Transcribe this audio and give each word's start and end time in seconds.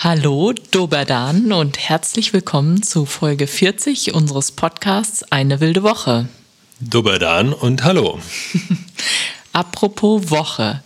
Hallo 0.00 0.52
Doberdan 0.70 1.52
und 1.52 1.76
herzlich 1.76 2.32
willkommen 2.32 2.84
zu 2.84 3.04
Folge 3.04 3.48
40 3.48 4.14
unseres 4.14 4.52
Podcasts 4.52 5.24
Eine 5.32 5.58
wilde 5.58 5.82
Woche. 5.82 6.28
Doberdan 6.78 7.52
und 7.52 7.82
hallo. 7.82 8.20
Apropos 9.52 10.30
Woche. 10.30 10.84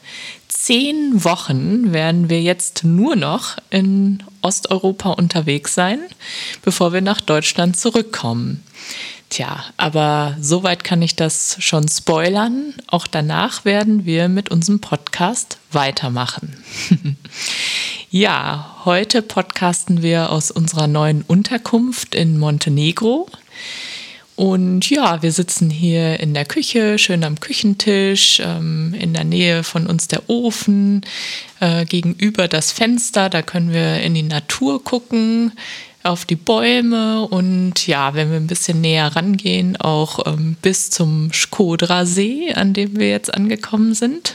Zehn 0.49 1.25
Wochen 1.25 1.93
werden 1.93 2.31
wir 2.31 2.41
jetzt 2.41 2.85
nur 2.85 3.15
noch 3.15 3.59
in 3.69 4.23
Osteuropa 4.41 5.11
unterwegs 5.11 5.75
sein, 5.75 5.99
bevor 6.63 6.95
wir 6.95 7.03
nach 7.03 7.21
Deutschland 7.21 7.79
zurückkommen. 7.79 8.63
Tja, 9.33 9.65
aber 9.79 10.37
soweit 10.43 10.85
kann 10.85 11.01
ich 11.01 11.17
das 11.17 11.57
schon 11.59 11.89
spoilern. 11.89 12.75
Auch 12.87 13.07
danach 13.07 13.65
werden 13.65 14.05
wir 14.05 14.29
mit 14.29 14.51
unserem 14.51 14.81
Podcast 14.81 15.57
weitermachen. 15.71 16.63
ja, 18.11 18.77
heute 18.85 19.23
podcasten 19.23 20.03
wir 20.03 20.31
aus 20.31 20.51
unserer 20.51 20.87
neuen 20.87 21.23
Unterkunft 21.23 22.15
in 22.15 22.39
Montenegro. 22.39 23.27
Und 24.37 24.91
ja, 24.91 25.23
wir 25.23 25.33
sitzen 25.33 25.71
hier 25.71 26.21
in 26.21 26.35
der 26.35 26.45
Küche, 26.45 26.99
schön 26.99 27.25
am 27.25 27.41
Küchentisch, 27.41 28.39
ähm, 28.45 28.93
in 28.93 29.15
der 29.15 29.25
Nähe 29.25 29.65
von 29.65 29.87
uns 29.87 30.09
der 30.09 30.29
Ofen, 30.29 31.07
äh, 31.61 31.87
gegenüber 31.87 32.49
das 32.49 32.71
Fenster, 32.71 33.31
da 33.31 33.41
können 33.41 33.73
wir 33.73 34.03
in 34.03 34.13
die 34.13 34.25
Natur 34.25 34.85
gucken 34.85 35.53
auf 36.03 36.25
die 36.25 36.37
Bäume 36.37 37.23
und 37.23 37.87
ja, 37.87 38.15
wenn 38.15 38.31
wir 38.31 38.37
ein 38.37 38.47
bisschen 38.47 38.81
näher 38.81 39.15
rangehen, 39.15 39.77
auch 39.77 40.27
ähm, 40.27 40.57
bis 40.61 40.91
zum 40.91 41.33
Skodra-See, 41.33 42.53
an 42.55 42.73
dem 42.73 42.99
wir 42.99 43.11
jetzt 43.11 43.33
angekommen 43.33 43.95
sind. 43.95 44.35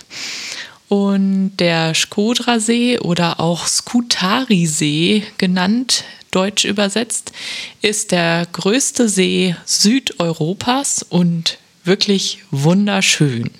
Und 0.87 1.57
der 1.57 1.93
Skodra-See 1.93 2.99
oder 2.99 3.39
auch 3.39 3.67
Skutari-See 3.67 5.23
genannt, 5.37 6.05
deutsch 6.31 6.65
übersetzt, 6.65 7.33
ist 7.81 8.11
der 8.11 8.47
größte 8.51 9.09
See 9.09 9.55
Südeuropas 9.65 11.03
und 11.03 11.57
wirklich 11.83 12.43
wunderschön. 12.51 13.51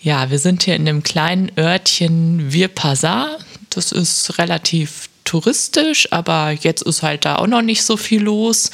Ja, 0.00 0.30
wir 0.30 0.38
sind 0.38 0.62
hier 0.62 0.76
in 0.76 0.86
dem 0.86 1.02
kleinen 1.02 1.50
Örtchen 1.58 2.52
Virpasar. 2.52 3.38
Das 3.70 3.92
ist 3.92 4.38
relativ 4.38 5.08
touristisch, 5.26 6.10
aber 6.12 6.52
jetzt 6.52 6.82
ist 6.82 7.02
halt 7.02 7.26
da 7.26 7.36
auch 7.36 7.46
noch 7.46 7.62
nicht 7.62 7.82
so 7.82 7.98
viel 7.98 8.22
los. 8.22 8.70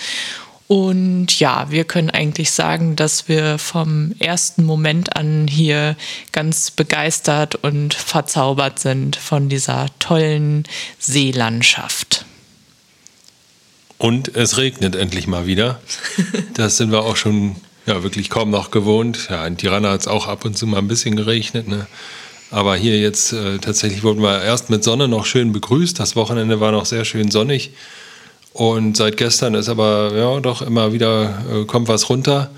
Und 0.68 1.38
ja, 1.38 1.66
wir 1.70 1.84
können 1.84 2.08
eigentlich 2.08 2.50
sagen, 2.50 2.96
dass 2.96 3.28
wir 3.28 3.58
vom 3.58 4.14
ersten 4.18 4.64
Moment 4.64 5.16
an 5.16 5.46
hier 5.46 5.96
ganz 6.30 6.70
begeistert 6.70 7.56
und 7.56 7.92
verzaubert 7.92 8.78
sind 8.78 9.16
von 9.16 9.48
dieser 9.48 9.88
tollen 9.98 10.64
Seelandschaft. 10.98 12.24
Und 13.98 14.34
es 14.34 14.56
regnet 14.56 14.96
endlich 14.96 15.26
mal 15.26 15.46
wieder. 15.46 15.80
Das 16.54 16.76
sind 16.76 16.90
wir 16.90 17.02
auch 17.02 17.16
schon 17.16 17.56
ja, 17.86 18.02
wirklich 18.02 18.30
kaum 18.30 18.50
noch 18.50 18.70
gewohnt. 18.70 19.28
Ja, 19.30 19.46
in 19.46 19.56
Tirana 19.56 19.90
hat 19.90 20.00
es 20.02 20.08
auch 20.08 20.26
ab 20.26 20.44
und 20.44 20.56
zu 20.56 20.66
mal 20.66 20.78
ein 20.78 20.88
bisschen 20.88 21.16
geregnet. 21.16 21.69
Ne? 21.69 21.86
Aber 22.52 22.76
hier 22.76 23.00
jetzt 23.00 23.32
äh, 23.32 23.58
tatsächlich 23.58 24.02
wurden 24.02 24.22
wir 24.22 24.42
erst 24.42 24.68
mit 24.68 24.84
Sonne 24.84 25.08
noch 25.08 25.24
schön 25.24 25.52
begrüßt. 25.52 25.98
Das 25.98 26.16
Wochenende 26.16 26.60
war 26.60 26.70
noch 26.70 26.84
sehr 26.84 27.06
schön 27.06 27.30
sonnig. 27.30 27.70
Und 28.52 28.94
seit 28.94 29.16
gestern 29.16 29.54
ist 29.54 29.70
aber 29.70 30.12
ja 30.14 30.38
doch 30.40 30.60
immer 30.60 30.92
wieder 30.92 31.42
äh, 31.50 31.64
kommt 31.64 31.88
was 31.88 32.10
runter. 32.10 32.50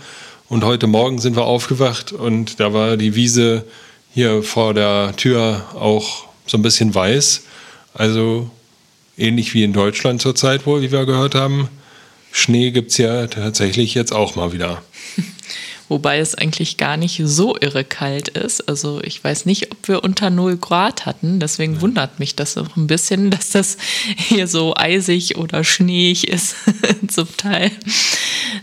Und 0.49 0.65
heute 0.65 0.89
Morgen 0.89 1.21
sind 1.21 1.37
wir 1.37 1.45
aufgewacht 1.45 2.11
und 2.11 2.59
da 2.59 2.73
war 2.73 2.97
die 2.97 3.15
Wiese 3.15 3.65
hier 4.13 4.43
vor 4.43 4.75
der 4.75 5.15
Tür 5.17 5.65
auch 5.75 6.25
so 6.45 6.59
ein 6.59 6.63
bisschen 6.63 6.93
weiß. 6.93 7.45
Also 7.95 8.51
ähnlich 9.17 9.55
wie 9.55 9.63
in 9.63 9.73
Deutschland 9.73 10.21
zurzeit 10.21 10.67
wohl, 10.67 10.83
wie 10.83 10.91
wir 10.91 11.07
gehört 11.07 11.37
haben. 11.37 11.69
Schnee 12.33 12.73
gibt 12.73 12.91
es 12.91 12.99
ja 12.99 13.29
tatsächlich 13.29 13.95
jetzt 13.95 14.13
auch 14.13 14.35
mal 14.35 14.53
wieder. 14.53 14.83
wobei 15.89 16.19
es 16.19 16.35
eigentlich 16.35 16.77
gar 16.77 16.97
nicht 16.97 17.21
so 17.25 17.57
irre 17.61 17.85
kalt 17.85 18.29
ist. 18.29 18.69
Also 18.69 19.01
ich 19.03 19.23
weiß 19.23 19.47
nicht, 19.47 19.73
ob 19.73 19.89
wir 19.89 20.05
unter 20.05 20.31
0 20.31 20.57
Grad 20.57 21.07
hatten, 21.07 21.41
deswegen 21.41 21.81
wundert 21.81 22.19
mich 22.19 22.37
das 22.37 22.57
auch 22.57 22.77
ein 22.77 22.87
bisschen, 22.87 23.31
dass 23.33 23.51
das 23.51 23.77
hier 24.17 24.47
so 24.47 24.75
eisig 24.77 25.37
oder 25.37 25.65
schneeig 25.65 26.25
ist 26.25 26.57
zum 27.09 27.35
Teil. 27.37 27.71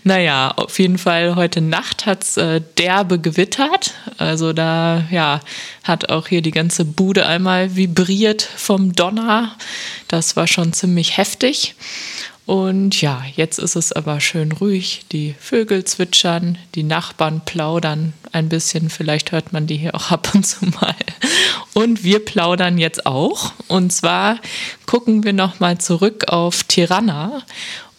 Naja, 0.03 0.51
auf 0.55 0.79
jeden 0.79 0.97
Fall 0.97 1.35
heute 1.35 1.61
Nacht 1.61 2.05
hat 2.05 2.23
es 2.23 2.37
äh, 2.37 2.61
derbe 2.77 3.19
gewittert. 3.19 3.93
Also 4.17 4.53
da 4.53 5.05
ja, 5.11 5.41
hat 5.83 6.09
auch 6.09 6.27
hier 6.27 6.41
die 6.41 6.51
ganze 6.51 6.85
Bude 6.85 7.25
einmal 7.25 7.75
vibriert 7.75 8.41
vom 8.41 8.93
Donner. 8.93 9.55
Das 10.07 10.35
war 10.35 10.47
schon 10.47 10.73
ziemlich 10.73 11.17
heftig. 11.17 11.75
Und 12.51 12.99
ja, 12.99 13.23
jetzt 13.37 13.59
ist 13.59 13.77
es 13.77 13.93
aber 13.93 14.19
schön 14.19 14.51
ruhig. 14.51 15.05
Die 15.13 15.35
Vögel 15.39 15.85
zwitschern, 15.85 16.57
die 16.75 16.83
Nachbarn 16.83 17.39
plaudern 17.45 18.11
ein 18.33 18.49
bisschen. 18.49 18.89
Vielleicht 18.89 19.31
hört 19.31 19.53
man 19.53 19.67
die 19.67 19.77
hier 19.77 19.95
auch 19.95 20.11
ab 20.11 20.31
und 20.35 20.45
zu 20.45 20.65
mal. 20.65 20.93
Und 21.71 22.03
wir 22.03 22.19
plaudern 22.19 22.77
jetzt 22.77 23.05
auch. 23.05 23.53
Und 23.69 23.93
zwar 23.93 24.37
gucken 24.85 25.23
wir 25.23 25.31
nochmal 25.31 25.77
zurück 25.77 26.25
auf 26.27 26.65
Tirana 26.65 27.41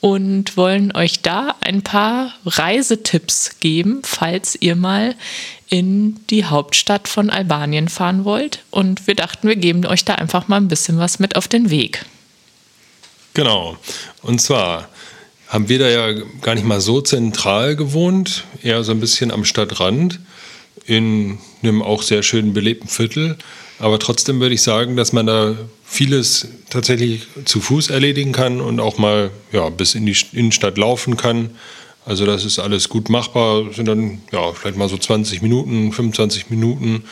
und 0.01 0.55
wollen 0.59 0.95
euch 0.95 1.23
da 1.23 1.55
ein 1.63 1.81
paar 1.81 2.35
Reisetipps 2.45 3.59
geben, 3.59 4.03
falls 4.05 4.55
ihr 4.61 4.77
mal 4.77 5.15
in 5.71 6.21
die 6.29 6.45
Hauptstadt 6.45 7.09
von 7.09 7.31
Albanien 7.31 7.89
fahren 7.89 8.27
wollt. 8.27 8.63
Und 8.71 9.07
wir 9.07 9.15
dachten, 9.15 9.49
wir 9.49 9.57
geben 9.57 9.87
euch 9.87 10.05
da 10.05 10.17
einfach 10.17 10.47
mal 10.49 10.59
ein 10.59 10.69
bisschen 10.69 10.99
was 10.99 11.19
mit 11.19 11.37
auf 11.37 11.49
den 11.49 11.71
Weg. 11.71 12.05
Genau. 13.35 13.77
Und 14.23 14.41
zwar 14.41 14.89
haben 15.49 15.69
wir 15.69 15.79
da 15.79 15.89
ja 15.89 16.13
gar 16.41 16.55
nicht 16.55 16.67
mal 16.67 16.81
so 16.81 17.01
zentral 17.01 17.77
gewohnt, 17.77 18.45
eher 18.63 18.85
so 18.85 18.93
ein 18.93 19.01
bisschen 19.01 19.31
am 19.31 19.45
Stadtrand, 19.45 20.21
in 20.87 21.39
einem 21.63 21.83
auch 21.83 22.03
sehr 22.03 22.23
schönen 22.23 22.53
belebten 22.53 22.89
Viertel. 22.89 23.37
Aber 23.79 23.99
trotzdem 23.99 24.41
würde 24.41 24.55
ich 24.55 24.63
sagen, 24.63 24.97
dass 24.97 25.13
man 25.13 25.27
da 25.27 25.57
vieles 25.85 26.49
tatsächlich 26.71 27.27
zu 27.45 27.61
Fuß 27.61 27.91
erledigen 27.91 28.33
kann 28.33 28.61
und 28.61 28.81
auch 28.81 28.97
mal 28.97 29.31
ja, 29.53 29.69
bis 29.69 29.95
in 29.95 30.07
die 30.07 30.17
Innenstadt 30.33 30.79
laufen 30.79 31.17
kann. 31.17 31.51
Also 32.05 32.27
das 32.27 32.45
ist 32.45 32.59
alles 32.59 32.89
gut 32.89 33.11
machbar, 33.11 33.65
das 33.65 33.77
sind 33.77 33.87
dann 33.87 34.23
ja, 34.33 34.53
vielleicht 34.53 34.77
mal 34.77 34.89
so 34.89 34.97
20 34.97 35.43
Minuten, 35.43 35.93
25 35.93 36.51
Minuten 36.51 37.05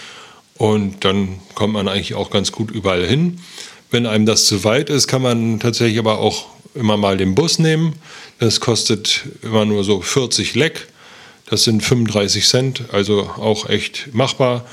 und 0.56 1.04
dann 1.04 1.40
kommt 1.54 1.74
man 1.74 1.88
eigentlich 1.88 2.14
auch 2.14 2.30
ganz 2.30 2.52
gut 2.52 2.70
überall 2.70 3.06
hin. 3.06 3.40
Wenn 3.90 4.06
einem 4.06 4.26
das 4.26 4.46
zu 4.46 4.64
weit 4.64 4.90
ist, 4.90 5.08
kann 5.08 5.22
man 5.22 5.60
tatsächlich 5.60 5.98
aber 5.98 6.18
auch 6.18 6.46
immer 6.74 6.96
mal 6.96 7.16
den 7.16 7.34
Bus 7.34 7.58
nehmen. 7.58 7.94
Das 8.38 8.60
kostet 8.60 9.24
immer 9.42 9.64
nur 9.64 9.84
so 9.84 10.00
40 10.00 10.54
Leck. 10.54 10.88
Das 11.46 11.64
sind 11.64 11.82
35 11.82 12.46
Cent, 12.46 12.84
also 12.92 13.22
auch 13.22 13.68
echt 13.68 14.14
machbar. 14.14 14.64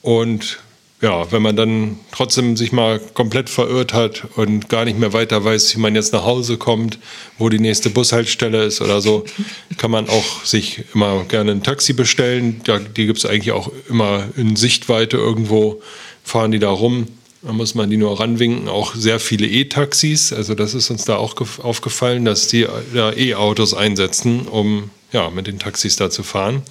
Und 0.00 0.58
ja, 1.02 1.30
wenn 1.32 1.42
man 1.42 1.56
dann 1.56 1.98
trotzdem 2.12 2.56
sich 2.56 2.70
mal 2.70 3.00
komplett 3.00 3.50
verirrt 3.50 3.92
hat 3.92 4.22
und 4.36 4.68
gar 4.68 4.84
nicht 4.84 4.98
mehr 4.98 5.12
weiter 5.12 5.44
weiß, 5.44 5.74
wie 5.76 5.80
man 5.80 5.96
jetzt 5.96 6.12
nach 6.12 6.24
Hause 6.24 6.56
kommt, 6.56 6.98
wo 7.38 7.48
die 7.48 7.58
nächste 7.58 7.90
Bushaltestelle 7.90 8.62
ist 8.62 8.80
oder 8.80 9.00
so, 9.00 9.24
kann 9.78 9.90
man 9.90 10.08
auch 10.08 10.44
sich 10.44 10.84
immer 10.94 11.24
gerne 11.24 11.50
ein 11.50 11.62
Taxi 11.64 11.92
bestellen. 11.92 12.62
die 12.96 13.06
gibt 13.06 13.18
es 13.18 13.26
eigentlich 13.26 13.52
auch 13.52 13.70
immer 13.88 14.28
in 14.36 14.54
Sichtweite 14.54 15.16
irgendwo, 15.16 15.82
fahren 16.22 16.52
die 16.52 16.60
da 16.60 16.70
rum. 16.70 17.08
Da 17.42 17.52
muss 17.52 17.74
man 17.74 17.90
die 17.90 17.96
nur 17.96 18.18
ranwinken. 18.18 18.68
Auch 18.68 18.94
sehr 18.94 19.18
viele 19.18 19.46
E-Taxis. 19.46 20.32
Also 20.32 20.54
das 20.54 20.74
ist 20.74 20.90
uns 20.90 21.04
da 21.04 21.16
auch 21.16 21.34
aufgefallen, 21.62 22.24
dass 22.24 22.48
die 22.48 22.66
da 22.94 23.12
E-Autos 23.12 23.74
einsetzen, 23.74 24.46
um 24.46 24.90
ja, 25.12 25.28
mit 25.30 25.46
den 25.46 25.58
Taxis 25.58 25.96
da 25.96 26.08
zu 26.08 26.22
fahren. 26.22 26.62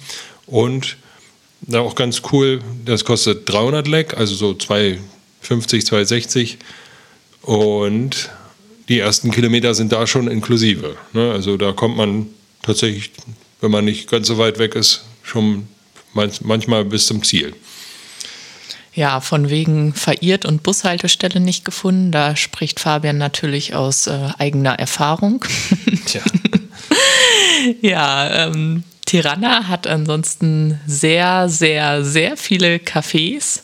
Und 0.46 0.96
da 1.60 1.80
auch 1.80 1.94
ganz 1.94 2.22
cool, 2.32 2.60
das 2.84 3.04
kostet 3.04 3.48
300 3.48 3.86
Leck, 3.86 4.16
also 4.16 4.34
so 4.34 4.54
250, 4.54 5.86
260. 5.86 6.58
Und 7.42 8.30
die 8.88 8.98
ersten 8.98 9.30
Kilometer 9.30 9.74
sind 9.74 9.92
da 9.92 10.06
schon 10.06 10.26
inklusive. 10.28 10.96
Ne? 11.12 11.32
Also 11.32 11.56
da 11.56 11.72
kommt 11.72 11.96
man 11.96 12.28
tatsächlich 12.62 13.12
wenn 13.62 13.70
man 13.70 13.86
nicht 13.86 14.10
ganz 14.10 14.26
so 14.26 14.36
weit 14.36 14.58
weg 14.58 14.74
ist, 14.74 15.04
schon 15.22 15.68
manchmal 16.12 16.84
bis 16.84 17.06
zum 17.06 17.22
Ziel. 17.22 17.54
Ja, 18.94 19.20
von 19.20 19.48
wegen 19.48 19.94
verirrt 19.94 20.44
und 20.44 20.62
Bushaltestelle 20.62 21.40
nicht 21.40 21.64
gefunden. 21.64 22.12
Da 22.12 22.36
spricht 22.36 22.78
Fabian 22.78 23.16
natürlich 23.16 23.74
aus 23.74 24.06
äh, 24.06 24.28
eigener 24.38 24.78
Erfahrung. 24.78 25.44
Tja. 26.06 26.20
ja, 27.80 28.46
ähm, 28.46 28.84
Tirana 29.06 29.68
hat 29.68 29.86
ansonsten 29.86 30.80
sehr, 30.86 31.48
sehr, 31.48 32.04
sehr 32.04 32.36
viele 32.36 32.76
Cafés 32.76 33.60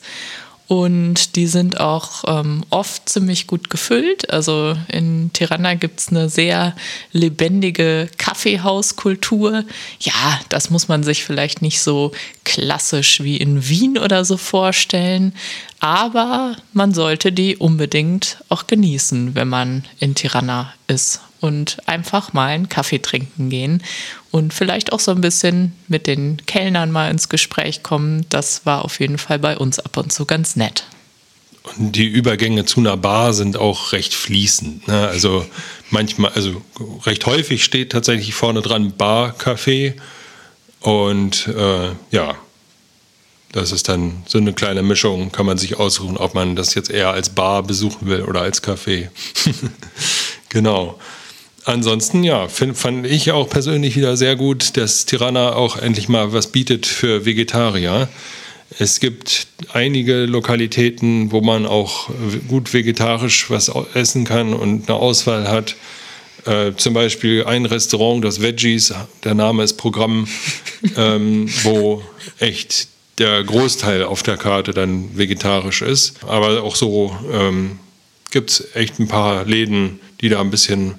und 0.69 1.35
die 1.37 1.47
sind 1.47 1.81
auch 1.81 2.25
ähm, 2.26 2.62
oft 2.69 3.09
ziemlich 3.09 3.47
gut 3.47 3.70
gefüllt. 3.70 4.31
Also 4.31 4.76
in 4.88 5.31
Tirana 5.32 5.75
gibt 5.75 5.99
es 5.99 6.09
eine 6.09 6.29
sehr 6.29 6.76
lebendige 7.11 8.11
Kaffeehauskultur. 8.19 9.65
Ja, 9.99 10.41
das 10.50 10.69
muss 10.69 10.87
man 10.87 11.03
sich 11.03 11.25
vielleicht 11.25 11.62
nicht 11.62 11.81
so 11.81 12.12
klassisch 12.44 13.23
wie 13.23 13.38
in 13.38 13.67
Wien 13.67 13.97
oder 13.97 14.26
so 14.26 14.37
vorstellen. 14.37 15.35
Aber 15.81 16.56
man 16.75 16.93
sollte 16.93 17.32
die 17.32 17.56
unbedingt 17.56 18.37
auch 18.50 18.67
genießen, 18.67 19.35
wenn 19.35 19.49
man 19.49 19.85
in 20.00 20.14
Tirana 20.14 20.75
ist 20.87 21.23
und 21.40 21.79
einfach 21.87 22.32
mal 22.32 22.46
einen 22.46 22.69
Kaffee 22.69 22.99
trinken 22.99 23.50
gehen 23.50 23.82
und 24.31 24.52
vielleicht 24.52 24.93
auch 24.93 25.00
so 25.00 25.11
ein 25.12 25.20
bisschen 25.20 25.73
mit 25.87 26.06
den 26.06 26.38
Kellnern 26.46 26.90
mal 26.90 27.11
ins 27.11 27.29
Gespräch 27.29 27.82
kommen. 27.82 28.26
Das 28.29 28.67
war 28.67 28.85
auf 28.85 29.00
jeden 29.00 29.19
Fall 29.19 29.38
bei 29.38 29.56
uns 29.56 29.79
ab 29.79 29.96
und 29.96 30.12
zu 30.12 30.25
ganz 30.25 30.56
nett. 30.56 30.85
Und 31.76 31.96
die 31.96 32.06
Übergänge 32.06 32.64
zu 32.64 32.81
einer 32.81 32.96
Bar 32.96 33.35
sind 33.35 33.56
auch 33.56 33.93
recht 33.93 34.14
fließend. 34.14 34.88
Ne? 34.88 35.08
Also 35.08 35.44
manchmal, 35.90 36.32
also 36.32 36.62
recht 37.05 37.26
häufig 37.26 37.64
steht 37.64 37.93
tatsächlich 37.93 38.35
vorne 38.35 38.62
dran 38.62 38.96
Bar, 38.96 39.32
Kaffee. 39.32 39.94
Und 40.81 41.49
äh, 41.49 41.90
ja, 42.11 42.37
das 43.52 43.73
ist 43.73 43.88
dann 43.88 44.23
so 44.26 44.38
eine 44.38 44.52
kleine 44.52 44.82
Mischung, 44.82 45.32
kann 45.32 45.46
man 45.46 45.58
sich 45.58 45.79
aussuchen, 45.79 46.17
ob 46.17 46.35
man 46.35 46.55
das 46.55 46.75
jetzt 46.75 46.90
eher 46.90 47.11
als 47.11 47.31
Bar 47.31 47.62
besuchen 47.62 48.08
will 48.08 48.23
oder 48.23 48.43
als 48.43 48.62
Café. 48.62 49.08
genau. 50.49 50.99
Ansonsten, 51.69 52.25
ja, 52.25 52.49
find, 52.49 52.79
fand 52.79 53.06
ich 53.06 53.31
auch 53.31 53.50
persönlich 53.50 53.94
wieder 53.94 54.17
sehr 54.17 54.37
gut, 54.37 54.79
dass 54.79 55.05
Tirana 55.05 55.53
auch 55.53 55.76
endlich 55.76 56.09
mal 56.09 56.32
was 56.32 56.47
bietet 56.47 56.87
für 56.87 57.26
Vegetarier. 57.26 58.09
Es 58.79 59.00
gibt 59.00 59.49
einige 59.75 60.25
Lokalitäten, 60.25 61.31
wo 61.31 61.43
man 61.43 61.67
auch 61.67 62.09
gut 62.49 62.73
vegetarisch 62.73 63.50
was 63.50 63.70
essen 63.93 64.25
kann 64.25 64.55
und 64.55 64.88
eine 64.88 64.99
Auswahl 64.99 65.47
hat. 65.47 65.76
Äh, 66.47 66.73
zum 66.75 66.94
Beispiel 66.94 67.44
ein 67.44 67.67
Restaurant, 67.67 68.25
das 68.25 68.41
Veggies, 68.41 68.94
der 69.25 69.35
Name 69.35 69.62
ist 69.62 69.75
Programm, 69.75 70.26
ähm, 70.97 71.50
wo 71.64 72.03
echt 72.38 72.88
der 73.19 73.44
Großteil 73.44 74.05
auf 74.05 74.23
der 74.23 74.38
Karte 74.38 74.73
dann 74.73 75.19
vegetarisch 75.19 75.82
ist. 75.82 76.25
Aber 76.26 76.62
auch 76.62 76.76
so 76.76 77.14
ähm, 77.31 77.79
gibt 78.31 78.49
es 78.53 78.75
echt 78.75 78.99
ein 78.99 79.09
paar 79.09 79.44
Läden, 79.44 80.00
die 80.23 80.31
da 80.31 80.41
ein 80.41 80.50
bisschen 80.50 80.94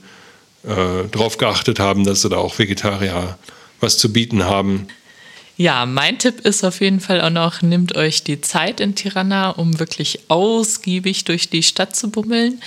äh, 0.64 1.08
darauf 1.12 1.38
geachtet 1.38 1.80
haben, 1.80 2.04
dass 2.04 2.22
sie 2.22 2.30
da 2.30 2.38
auch 2.38 2.60
Vegetarier 2.60 3.38
was 3.80 3.98
zu 3.98 4.12
bieten 4.12 4.44
haben. 4.44 4.88
Ja, 5.58 5.86
mein 5.86 6.18
Tipp 6.18 6.40
ist 6.42 6.64
auf 6.64 6.80
jeden 6.80 7.02
Fall 7.02 7.20
auch 7.20 7.30
noch, 7.30 7.62
nehmt 7.62 7.96
euch 7.96 8.24
die 8.24 8.40
Zeit 8.40 8.80
in 8.80 8.96
Tirana, 8.96 9.50
um 9.50 9.78
wirklich 9.78 10.20
ausgiebig 10.30 11.26
durch 11.26 11.50
die 11.50 11.64
Stadt 11.64 11.98
zu 11.98 12.10
bummeln 12.10 12.62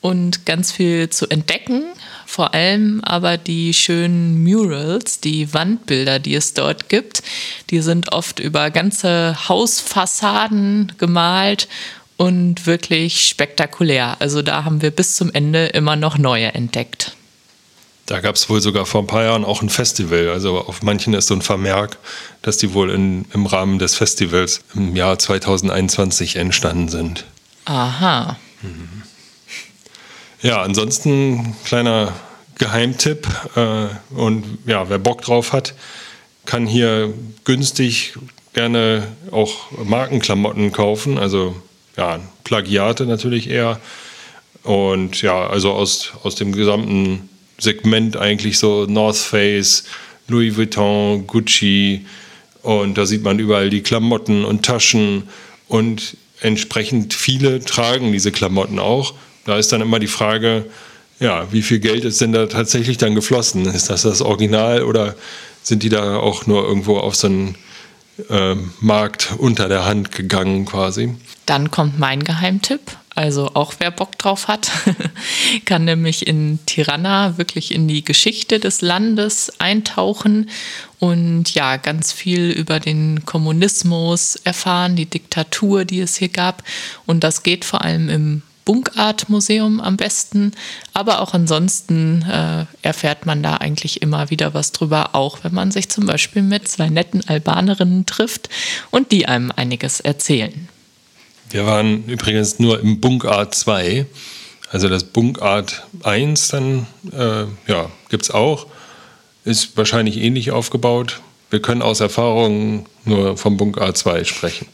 und 0.00 0.46
ganz 0.46 0.70
viel 0.70 1.10
zu 1.10 1.28
entdecken. 1.28 1.82
Vor 2.24 2.54
allem 2.54 3.00
aber 3.02 3.36
die 3.36 3.74
schönen 3.74 4.44
Murals, 4.44 5.18
die 5.18 5.52
Wandbilder, 5.52 6.20
die 6.20 6.36
es 6.36 6.54
dort 6.54 6.88
gibt, 6.88 7.24
die 7.70 7.80
sind 7.80 8.12
oft 8.12 8.38
über 8.38 8.70
ganze 8.70 9.48
Hausfassaden 9.48 10.92
gemalt 10.98 11.66
und 12.16 12.66
wirklich 12.66 13.26
spektakulär. 13.26 14.18
Also 14.20 14.42
da 14.42 14.62
haben 14.62 14.82
wir 14.82 14.92
bis 14.92 15.16
zum 15.16 15.32
Ende 15.32 15.66
immer 15.66 15.96
noch 15.96 16.16
neue 16.16 16.54
entdeckt. 16.54 17.15
Da 18.06 18.20
gab 18.20 18.36
es 18.36 18.48
wohl 18.48 18.60
sogar 18.60 18.86
vor 18.86 19.02
ein 19.02 19.08
paar 19.08 19.24
Jahren 19.24 19.44
auch 19.44 19.62
ein 19.62 19.68
Festival. 19.68 20.28
Also 20.28 20.58
auf 20.58 20.82
manchen 20.82 21.12
ist 21.12 21.26
so 21.26 21.34
ein 21.34 21.42
Vermerk, 21.42 21.98
dass 22.42 22.56
die 22.56 22.72
wohl 22.72 22.90
in, 22.90 23.24
im 23.34 23.46
Rahmen 23.46 23.80
des 23.80 23.96
Festivals 23.96 24.60
im 24.74 24.94
Jahr 24.94 25.18
2021 25.18 26.36
entstanden 26.36 26.88
sind. 26.88 27.24
Aha. 27.64 28.38
Ja, 30.40 30.62
ansonsten 30.62 31.56
kleiner 31.64 32.12
Geheimtipp. 32.58 33.26
Äh, 33.56 33.86
und 34.14 34.58
ja, 34.66 34.88
wer 34.88 34.98
Bock 34.98 35.22
drauf 35.22 35.52
hat, 35.52 35.74
kann 36.44 36.66
hier 36.66 37.12
günstig 37.44 38.14
gerne 38.52 39.08
auch 39.32 39.72
Markenklamotten 39.84 40.70
kaufen. 40.70 41.18
Also 41.18 41.56
ja, 41.96 42.20
Plagiate 42.44 43.04
natürlich 43.04 43.50
eher. 43.50 43.80
Und 44.62 45.22
ja, 45.22 45.46
also 45.46 45.72
aus, 45.72 46.12
aus 46.22 46.36
dem 46.36 46.52
gesamten 46.52 47.28
Segment 47.58 48.16
eigentlich 48.16 48.58
so 48.58 48.86
North 48.86 49.16
Face, 49.16 49.84
Louis 50.28 50.56
Vuitton, 50.56 51.26
Gucci 51.26 52.06
und 52.62 52.98
da 52.98 53.06
sieht 53.06 53.22
man 53.22 53.38
überall 53.38 53.70
die 53.70 53.82
Klamotten 53.82 54.44
und 54.44 54.64
Taschen 54.64 55.28
und 55.68 56.16
entsprechend 56.40 57.14
viele 57.14 57.60
tragen 57.60 58.12
diese 58.12 58.32
Klamotten 58.32 58.78
auch. 58.78 59.14
Da 59.44 59.56
ist 59.56 59.72
dann 59.72 59.80
immer 59.80 59.98
die 59.98 60.06
Frage, 60.08 60.66
ja, 61.20 61.50
wie 61.52 61.62
viel 61.62 61.78
Geld 61.78 62.04
ist 62.04 62.20
denn 62.20 62.32
da 62.32 62.46
tatsächlich 62.46 62.98
dann 62.98 63.14
geflossen? 63.14 63.66
Ist 63.66 63.88
das 63.88 64.02
das 64.02 64.20
Original 64.20 64.82
oder 64.82 65.14
sind 65.62 65.82
die 65.82 65.88
da 65.88 66.16
auch 66.18 66.46
nur 66.46 66.66
irgendwo 66.66 66.98
auf 66.98 67.14
so 67.16 67.28
einen 67.28 67.54
äh, 68.28 68.54
Markt 68.80 69.34
unter 69.38 69.68
der 69.68 69.84
Hand 69.84 70.12
gegangen 70.12 70.66
quasi? 70.66 71.14
Dann 71.46 71.70
kommt 71.70 71.98
mein 71.98 72.24
Geheimtipp. 72.24 72.80
Also 73.16 73.50
auch 73.54 73.72
wer 73.78 73.90
Bock 73.90 74.18
drauf 74.18 74.46
hat, 74.46 74.70
kann 75.64 75.86
nämlich 75.86 76.26
in 76.26 76.58
Tirana 76.66 77.38
wirklich 77.38 77.72
in 77.74 77.88
die 77.88 78.04
Geschichte 78.04 78.60
des 78.60 78.82
Landes 78.82 79.58
eintauchen 79.58 80.50
und 80.98 81.54
ja, 81.54 81.78
ganz 81.78 82.12
viel 82.12 82.50
über 82.50 82.78
den 82.78 83.24
Kommunismus 83.24 84.36
erfahren, 84.36 84.96
die 84.96 85.06
Diktatur, 85.06 85.86
die 85.86 86.00
es 86.00 86.16
hier 86.16 86.28
gab. 86.28 86.62
Und 87.06 87.24
das 87.24 87.42
geht 87.42 87.64
vor 87.64 87.82
allem 87.82 88.10
im 88.10 88.42
Bunkart 88.66 89.30
Museum 89.30 89.80
am 89.80 89.96
besten, 89.96 90.52
aber 90.92 91.22
auch 91.22 91.32
ansonsten 91.32 92.20
äh, 92.22 92.66
erfährt 92.82 93.24
man 93.24 93.42
da 93.42 93.56
eigentlich 93.56 94.02
immer 94.02 94.28
wieder 94.28 94.52
was 94.52 94.72
drüber, 94.72 95.14
auch 95.14 95.38
wenn 95.42 95.54
man 95.54 95.70
sich 95.70 95.88
zum 95.88 96.04
Beispiel 96.04 96.42
mit 96.42 96.68
zwei 96.68 96.90
netten 96.90 97.26
Albanerinnen 97.26 98.04
trifft 98.04 98.50
und 98.90 99.10
die 99.10 99.26
einem 99.26 99.52
einiges 99.54 100.00
erzählen. 100.00 100.68
Wir 101.50 101.64
waren 101.64 102.04
übrigens 102.06 102.58
nur 102.58 102.80
im 102.80 103.00
Bunkart 103.00 103.54
2. 103.54 104.06
Also 104.70 104.88
das 104.88 105.04
Bunkart 105.04 105.86
1 106.02 106.48
dann, 106.48 106.86
äh, 107.12 107.44
ja, 107.70 107.90
gibt 108.08 108.24
es 108.24 108.30
auch. 108.30 108.66
Ist 109.44 109.76
wahrscheinlich 109.76 110.16
ähnlich 110.16 110.50
aufgebaut. 110.50 111.20
Wir 111.50 111.62
können 111.62 111.82
aus 111.82 112.00
Erfahrung 112.00 112.86
nur 113.04 113.36
vom 113.36 113.56
Bunkart 113.56 113.96
2 113.96 114.24
sprechen. 114.24 114.66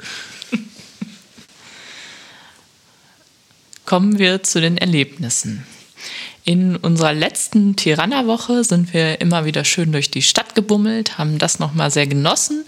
Kommen 3.85 4.19
wir 4.19 4.43
zu 4.43 4.63
den 4.63 4.79
Erlebnissen. 4.79 5.67
In 6.45 6.75
unserer 6.75 7.13
letzten 7.13 7.77
Tirana-Woche 7.77 8.65
sind 8.65 8.93
wir 8.93 9.21
immer 9.21 9.45
wieder 9.45 9.65
schön 9.65 9.93
durch 9.93 10.11
die 10.11 10.23
Stadt 10.23 10.57
gebummelt, 10.57 11.17
haben 11.17 11.39
das 11.39 11.61
nochmal 11.61 11.93
sehr 11.93 12.09
genossen 12.09 12.65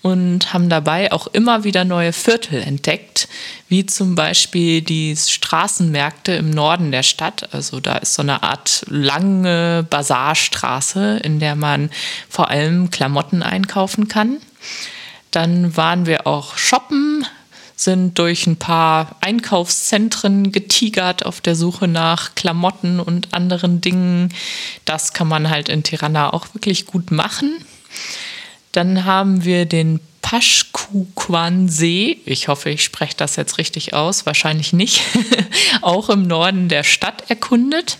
und 0.00 0.52
haben 0.52 0.68
dabei 0.68 1.10
auch 1.10 1.26
immer 1.26 1.64
wieder 1.64 1.84
neue 1.84 2.12
Viertel 2.12 2.62
entdeckt, 2.62 3.26
wie 3.68 3.84
zum 3.84 4.14
Beispiel 4.14 4.80
die 4.80 5.16
Straßenmärkte 5.16 6.34
im 6.34 6.50
Norden 6.50 6.92
der 6.92 7.02
Stadt. 7.02 7.52
Also 7.52 7.80
da 7.80 7.96
ist 7.96 8.14
so 8.14 8.22
eine 8.22 8.44
Art 8.44 8.84
lange 8.88 9.84
Bazarstraße, 9.90 11.18
in 11.24 11.40
der 11.40 11.56
man 11.56 11.90
vor 12.28 12.48
allem 12.50 12.90
Klamotten 12.90 13.42
einkaufen 13.42 14.06
kann. 14.06 14.36
Dann 15.32 15.76
waren 15.76 16.06
wir 16.06 16.28
auch 16.28 16.56
shoppen, 16.56 17.26
sind 17.86 18.18
durch 18.18 18.46
ein 18.46 18.56
paar 18.56 19.16
Einkaufszentren 19.20 20.52
getigert 20.52 21.24
auf 21.24 21.40
der 21.40 21.56
Suche 21.56 21.88
nach 21.88 22.34
Klamotten 22.34 23.00
und 23.00 23.32
anderen 23.32 23.80
Dingen. 23.80 24.34
Das 24.84 25.14
kann 25.14 25.28
man 25.28 25.48
halt 25.48 25.70
in 25.70 25.84
Tirana 25.84 26.32
auch 26.32 26.52
wirklich 26.52 26.84
gut 26.84 27.10
machen. 27.10 27.64
Dann 28.72 29.04
haben 29.06 29.44
wir 29.44 29.64
den 29.64 30.00
Paschkuquan-See, 30.20 32.18
ich 32.26 32.48
hoffe, 32.48 32.70
ich 32.70 32.82
spreche 32.82 33.16
das 33.16 33.36
jetzt 33.36 33.58
richtig 33.58 33.94
aus, 33.94 34.26
wahrscheinlich 34.26 34.72
nicht, 34.72 35.02
auch 35.80 36.10
im 36.10 36.24
Norden 36.24 36.68
der 36.68 36.82
Stadt 36.82 37.30
erkundet 37.30 37.98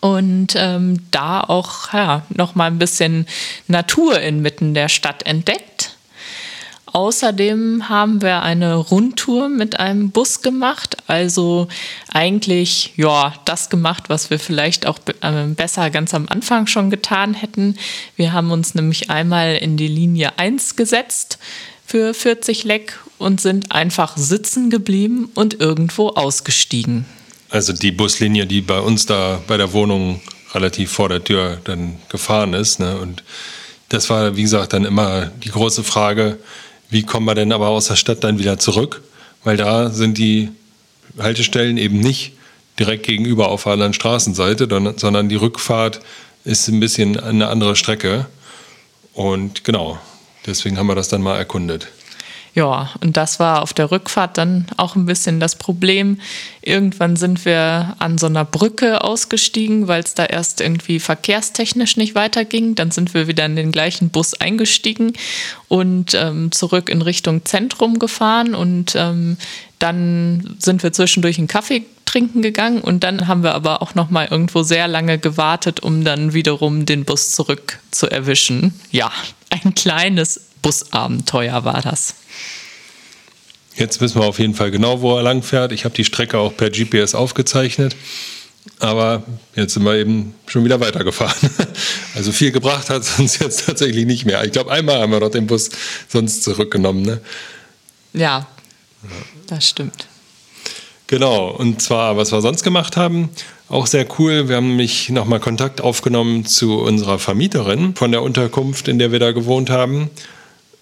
und 0.00 0.54
ähm, 0.56 1.06
da 1.12 1.40
auch 1.40 1.92
ja, 1.92 2.26
noch 2.30 2.56
mal 2.56 2.66
ein 2.66 2.80
bisschen 2.80 3.26
Natur 3.68 4.20
inmitten 4.20 4.74
der 4.74 4.88
Stadt 4.88 5.24
entdeckt. 5.24 5.93
Außerdem 6.94 7.88
haben 7.88 8.22
wir 8.22 8.42
eine 8.42 8.76
Rundtour 8.76 9.48
mit 9.48 9.78
einem 9.78 10.10
Bus 10.10 10.42
gemacht. 10.42 10.96
Also 11.08 11.68
eigentlich, 12.08 12.92
ja, 12.96 13.34
das 13.44 13.68
gemacht, 13.68 14.04
was 14.08 14.30
wir 14.30 14.38
vielleicht 14.38 14.86
auch 14.86 14.98
äh, 15.20 15.44
besser 15.48 15.90
ganz 15.90 16.14
am 16.14 16.28
Anfang 16.28 16.66
schon 16.66 16.90
getan 16.90 17.34
hätten. 17.34 17.76
Wir 18.16 18.32
haben 18.32 18.50
uns 18.52 18.74
nämlich 18.74 19.10
einmal 19.10 19.56
in 19.56 19.76
die 19.76 19.88
Linie 19.88 20.38
1 20.38 20.76
gesetzt 20.76 21.38
für 21.84 22.14
40 22.14 22.64
Leck 22.64 22.98
und 23.18 23.40
sind 23.40 23.72
einfach 23.72 24.16
sitzen 24.16 24.70
geblieben 24.70 25.30
und 25.34 25.60
irgendwo 25.60 26.10
ausgestiegen. 26.10 27.06
Also 27.50 27.72
die 27.72 27.92
Buslinie, 27.92 28.46
die 28.46 28.60
bei 28.60 28.78
uns 28.78 29.04
da 29.06 29.42
bei 29.46 29.56
der 29.56 29.72
Wohnung 29.72 30.20
relativ 30.54 30.92
vor 30.92 31.08
der 31.08 31.22
Tür 31.22 31.60
dann 31.64 31.96
gefahren 32.08 32.54
ist. 32.54 32.78
Ne? 32.78 32.96
Und 32.98 33.24
das 33.88 34.08
war, 34.10 34.36
wie 34.36 34.42
gesagt, 34.42 34.72
dann 34.72 34.84
immer 34.84 35.26
die 35.26 35.50
große 35.50 35.82
Frage, 35.82 36.38
wie 36.94 37.02
kommen 37.02 37.26
wir 37.26 37.34
denn 37.34 37.50
aber 37.50 37.70
aus 37.70 37.88
der 37.88 37.96
Stadt 37.96 38.22
dann 38.22 38.38
wieder 38.38 38.56
zurück? 38.60 39.02
Weil 39.42 39.56
da 39.56 39.90
sind 39.90 40.16
die 40.16 40.50
Haltestellen 41.18 41.76
eben 41.76 41.98
nicht 41.98 42.34
direkt 42.78 43.04
gegenüber 43.04 43.48
auf 43.48 43.64
der 43.64 43.72
anderen 43.72 43.94
Straßenseite, 43.94 44.68
sondern 44.96 45.28
die 45.28 45.34
Rückfahrt 45.34 46.00
ist 46.44 46.68
ein 46.68 46.78
bisschen 46.78 47.18
eine 47.18 47.48
andere 47.48 47.74
Strecke. 47.74 48.26
Und 49.12 49.64
genau, 49.64 49.98
deswegen 50.46 50.78
haben 50.78 50.86
wir 50.86 50.94
das 50.94 51.08
dann 51.08 51.20
mal 51.20 51.36
erkundet. 51.36 51.88
Ja, 52.54 52.90
und 53.00 53.16
das 53.16 53.40
war 53.40 53.62
auf 53.62 53.72
der 53.72 53.90
Rückfahrt 53.90 54.38
dann 54.38 54.66
auch 54.76 54.94
ein 54.94 55.06
bisschen 55.06 55.40
das 55.40 55.56
Problem. 55.56 56.20
Irgendwann 56.62 57.16
sind 57.16 57.44
wir 57.44 57.96
an 57.98 58.16
so 58.16 58.26
einer 58.26 58.44
Brücke 58.44 59.02
ausgestiegen, 59.02 59.88
weil 59.88 60.04
es 60.04 60.14
da 60.14 60.24
erst 60.24 60.60
irgendwie 60.60 61.00
verkehrstechnisch 61.00 61.96
nicht 61.96 62.14
weiterging. 62.14 62.76
Dann 62.76 62.92
sind 62.92 63.12
wir 63.12 63.26
wieder 63.26 63.44
in 63.44 63.56
den 63.56 63.72
gleichen 63.72 64.10
Bus 64.10 64.34
eingestiegen 64.34 65.14
und 65.66 66.14
ähm, 66.14 66.52
zurück 66.52 66.88
in 66.90 67.02
Richtung 67.02 67.44
Zentrum 67.44 67.98
gefahren. 67.98 68.54
Und 68.54 68.94
ähm, 68.94 69.36
dann 69.80 70.54
sind 70.60 70.84
wir 70.84 70.92
zwischendurch 70.92 71.38
einen 71.38 71.48
Kaffee 71.48 71.84
trinken 72.04 72.40
gegangen 72.40 72.80
und 72.82 73.02
dann 73.02 73.26
haben 73.26 73.42
wir 73.42 73.54
aber 73.54 73.82
auch 73.82 73.96
noch 73.96 74.10
mal 74.10 74.28
irgendwo 74.30 74.62
sehr 74.62 74.86
lange 74.86 75.18
gewartet, 75.18 75.80
um 75.80 76.04
dann 76.04 76.34
wiederum 76.34 76.86
den 76.86 77.04
Bus 77.04 77.32
zurück 77.32 77.80
zu 77.90 78.08
erwischen. 78.08 78.78
Ja, 78.92 79.10
ein 79.50 79.74
kleines 79.74 80.40
Busabenteuer 80.64 81.64
war 81.64 81.82
das. 81.82 82.14
Jetzt 83.76 84.00
wissen 84.00 84.20
wir 84.20 84.26
auf 84.26 84.38
jeden 84.38 84.54
Fall 84.54 84.70
genau, 84.70 85.02
wo 85.02 85.14
er 85.16 85.22
lang 85.22 85.42
fährt. 85.42 85.72
Ich 85.72 85.84
habe 85.84 85.94
die 85.94 86.04
Strecke 86.04 86.38
auch 86.38 86.56
per 86.56 86.70
GPS 86.70 87.14
aufgezeichnet. 87.14 87.94
Aber 88.78 89.24
jetzt 89.54 89.74
sind 89.74 89.84
wir 89.84 89.94
eben 89.94 90.34
schon 90.46 90.64
wieder 90.64 90.80
weitergefahren. 90.80 91.50
Also 92.16 92.30
viel 92.30 92.52
gebracht 92.52 92.90
hat 92.90 93.02
es 93.02 93.18
uns 93.18 93.40
jetzt 93.40 93.66
tatsächlich 93.66 94.06
nicht 94.06 94.24
mehr. 94.24 94.44
Ich 94.44 94.52
glaube, 94.52 94.70
einmal 94.70 95.00
haben 95.00 95.10
wir 95.10 95.18
dort 95.18 95.34
den 95.34 95.48
Bus 95.48 95.70
sonst 96.08 96.44
zurückgenommen. 96.44 97.02
Ne? 97.02 97.20
Ja, 98.12 98.46
das 99.48 99.68
stimmt. 99.68 100.06
Genau, 101.08 101.48
und 101.48 101.82
zwar, 101.82 102.16
was 102.16 102.30
wir 102.30 102.40
sonst 102.40 102.62
gemacht 102.62 102.96
haben, 102.96 103.30
auch 103.68 103.88
sehr 103.88 104.06
cool. 104.20 104.48
Wir 104.48 104.56
haben 104.56 104.68
nämlich 104.68 105.10
nochmal 105.10 105.40
Kontakt 105.40 105.80
aufgenommen 105.80 106.46
zu 106.46 106.78
unserer 106.78 107.18
Vermieterin 107.18 107.96
von 107.96 108.12
der 108.12 108.22
Unterkunft, 108.22 108.86
in 108.86 109.00
der 109.00 109.10
wir 109.10 109.18
da 109.18 109.32
gewohnt 109.32 109.70
haben. 109.70 110.08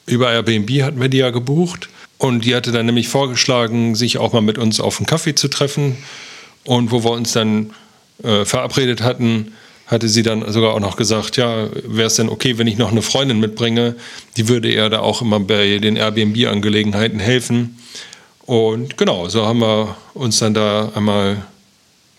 Über 0.06 0.32
Airbnb 0.32 0.70
hatten 0.82 1.00
wir 1.00 1.08
die 1.08 1.18
ja 1.18 1.30
gebucht. 1.30 1.88
Und 2.18 2.44
die 2.44 2.54
hatte 2.54 2.70
dann 2.70 2.86
nämlich 2.86 3.08
vorgeschlagen, 3.08 3.96
sich 3.96 4.18
auch 4.18 4.32
mal 4.32 4.42
mit 4.42 4.56
uns 4.56 4.78
auf 4.80 4.98
einen 4.98 5.06
Kaffee 5.06 5.34
zu 5.34 5.48
treffen. 5.48 5.96
Und 6.64 6.92
wo 6.92 7.02
wir 7.02 7.10
uns 7.10 7.32
dann 7.32 7.70
äh, 8.22 8.44
verabredet 8.44 9.02
hatten, 9.02 9.54
hatte 9.86 10.08
sie 10.08 10.22
dann 10.22 10.50
sogar 10.52 10.74
auch 10.74 10.80
noch 10.80 10.96
gesagt, 10.96 11.36
ja, 11.36 11.68
wäre 11.84 12.06
es 12.06 12.14
denn 12.14 12.28
okay, 12.28 12.58
wenn 12.58 12.66
ich 12.66 12.78
noch 12.78 12.92
eine 12.92 13.02
Freundin 13.02 13.40
mitbringe? 13.40 13.96
Die 14.36 14.48
würde 14.48 14.72
ihr 14.72 14.88
da 14.88 15.00
auch 15.00 15.20
immer 15.20 15.40
bei 15.40 15.78
den 15.78 15.96
Airbnb-Angelegenheiten 15.96 17.18
helfen. 17.18 17.78
Und 18.46 18.96
genau, 18.96 19.28
so 19.28 19.46
haben 19.46 19.60
wir 19.60 19.96
uns 20.14 20.38
dann 20.38 20.54
da 20.54 20.92
einmal 20.94 21.42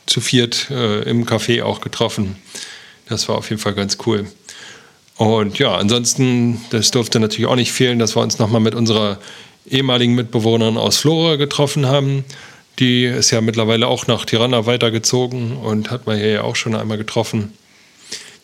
zu 0.06 0.22
viert 0.22 0.70
äh, 0.70 1.04
im 1.04 1.25
Café 1.25 1.63
auch 1.63 1.82
getroffen. 1.82 2.36
Das 3.08 3.28
war 3.30 3.38
auf 3.38 3.50
jeden 3.50 3.62
Fall 3.62 3.74
ganz 3.74 3.98
cool. 4.06 4.28
Und 5.17 5.60
ja, 5.60 5.75
ansonsten, 5.75 6.62
das 6.72 6.91
durfte 6.91 7.20
natürlich 7.20 7.48
auch 7.48 7.55
nicht 7.55 7.72
fehlen, 7.72 8.00
dass 8.00 8.15
wir 8.15 8.22
uns 8.22 8.39
nochmal 8.39 8.62
mit 8.62 8.75
unserer 8.75 9.20
ehemaligen 9.70 10.15
Mitbewohnerin 10.15 10.77
aus 10.77 10.98
Flora 10.98 11.36
getroffen 11.36 11.86
haben. 11.86 12.25
Die 12.79 13.05
ist 13.05 13.32
ja 13.32 13.41
mittlerweile 13.41 13.88
auch 13.88 14.08
nach 14.08 14.25
Tirana 14.25 14.65
weitergezogen 14.65 15.58
und 15.58 15.91
hat 15.91 16.08
man 16.08 16.17
hier 16.17 16.32
ja 16.32 16.41
auch 16.41 16.55
schon 16.55 16.75
einmal 16.75 16.98
getroffen. 16.98 17.53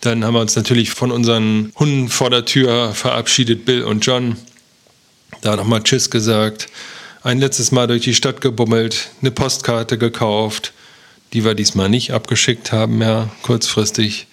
Dann 0.02 0.24
haben 0.24 0.36
wir 0.36 0.42
uns 0.42 0.56
natürlich 0.56 0.92
von 0.92 1.12
unseren 1.12 1.74
Hunden 1.78 2.08
vor 2.10 2.30
der 2.30 2.46
Tür 2.46 2.94
verabschiedet, 2.94 3.66
Bill 3.66 3.84
und 3.84 4.06
John. 4.06 4.38
Da 5.42 5.56
nochmal 5.56 5.84
Tschüss 5.84 6.10
gesagt. 6.10 6.68
Ein 7.22 7.40
letztes 7.40 7.72
Mal 7.72 7.88
durch 7.88 8.04
die 8.04 8.16
Stadt 8.16 8.40
gebummelt, 8.40 9.10
eine 9.20 9.32
Postkarte 9.32 9.98
gekauft, 9.98 10.72
die 11.34 11.44
wir 11.44 11.54
diesmal 11.54 11.90
nicht 11.90 12.14
abgeschickt 12.14 12.72
haben, 12.72 13.02
ja, 13.02 13.30
kurzfristig. 13.42 14.28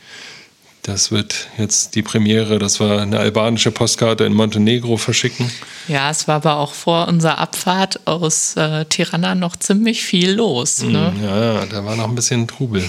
Das 0.87 1.11
wird 1.11 1.49
jetzt 1.59 1.97
die 1.97 2.03
Premiere, 2.03 2.61
dass 2.61 2.79
wir 2.79 3.01
eine 3.01 3.19
albanische 3.19 3.73
Postkarte 3.73 4.23
in 4.23 4.33
Montenegro 4.33 4.97
verschicken. 4.97 5.51
Ja, 5.89 6.11
es 6.11 6.29
war 6.29 6.37
aber 6.37 6.59
auch 6.59 6.75
vor 6.75 7.09
unserer 7.09 7.39
Abfahrt 7.39 8.07
aus 8.07 8.55
äh, 8.55 8.85
Tirana 8.85 9.35
noch 9.35 9.57
ziemlich 9.57 10.05
viel 10.05 10.31
los. 10.31 10.83
Hm, 10.83 10.93
ne? 10.93 11.13
Ja, 11.25 11.67
da 11.67 11.85
war 11.85 11.97
noch 11.97 12.09
ein 12.09 12.15
bisschen 12.15 12.47
Trubel. 12.47 12.89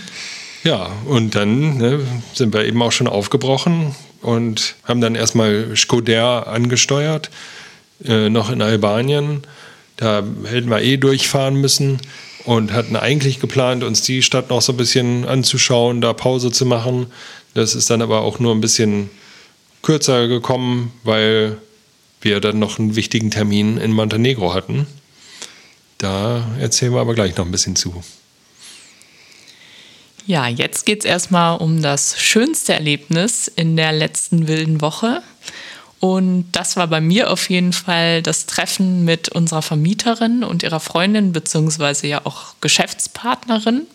ja, 0.64 0.88
und 1.04 1.34
dann 1.34 1.76
ne, 1.76 2.00
sind 2.32 2.54
wir 2.54 2.64
eben 2.64 2.80
auch 2.80 2.92
schon 2.92 3.06
aufgebrochen 3.06 3.94
und 4.22 4.74
haben 4.84 5.02
dann 5.02 5.14
erstmal 5.14 5.76
Skoder 5.76 6.46
angesteuert, 6.46 7.28
äh, 8.02 8.30
noch 8.30 8.48
in 8.48 8.62
Albanien. 8.62 9.42
Da 9.98 10.22
hätten 10.46 10.70
wir 10.70 10.80
eh 10.80 10.96
durchfahren 10.96 11.56
müssen 11.56 12.00
und 12.46 12.72
hatten 12.72 12.96
eigentlich 12.96 13.40
geplant, 13.40 13.84
uns 13.84 14.02
die 14.02 14.22
Stadt 14.22 14.50
noch 14.50 14.62
so 14.62 14.72
ein 14.72 14.76
bisschen 14.76 15.26
anzuschauen, 15.26 16.00
da 16.00 16.12
Pause 16.12 16.50
zu 16.52 16.64
machen. 16.64 17.08
Das 17.54 17.74
ist 17.74 17.90
dann 17.90 18.02
aber 18.02 18.22
auch 18.22 18.38
nur 18.38 18.54
ein 18.54 18.60
bisschen 18.60 19.10
kürzer 19.82 20.28
gekommen, 20.28 20.92
weil 21.02 21.58
wir 22.20 22.40
dann 22.40 22.58
noch 22.58 22.78
einen 22.78 22.96
wichtigen 22.96 23.30
Termin 23.30 23.78
in 23.78 23.92
Montenegro 23.92 24.54
hatten. 24.54 24.86
Da 25.98 26.46
erzählen 26.60 26.92
wir 26.92 27.00
aber 27.00 27.14
gleich 27.14 27.36
noch 27.36 27.44
ein 27.44 27.50
bisschen 27.50 27.76
zu. 27.76 28.02
Ja, 30.26 30.48
jetzt 30.48 30.86
geht 30.86 31.00
es 31.00 31.04
erstmal 31.04 31.58
um 31.58 31.82
das 31.82 32.20
schönste 32.20 32.74
Erlebnis 32.74 33.48
in 33.48 33.76
der 33.76 33.92
letzten 33.92 34.48
wilden 34.48 34.80
Woche. 34.80 35.22
Und 35.98 36.46
das 36.52 36.76
war 36.76 36.86
bei 36.88 37.00
mir 37.00 37.30
auf 37.30 37.48
jeden 37.48 37.72
Fall 37.72 38.22
das 38.22 38.46
Treffen 38.46 39.04
mit 39.04 39.30
unserer 39.30 39.62
Vermieterin 39.62 40.44
und 40.44 40.62
ihrer 40.62 40.80
Freundin, 40.80 41.32
beziehungsweise 41.32 42.06
ja 42.06 42.20
auch 42.24 42.54
Geschäftspartnerin. 42.60 43.86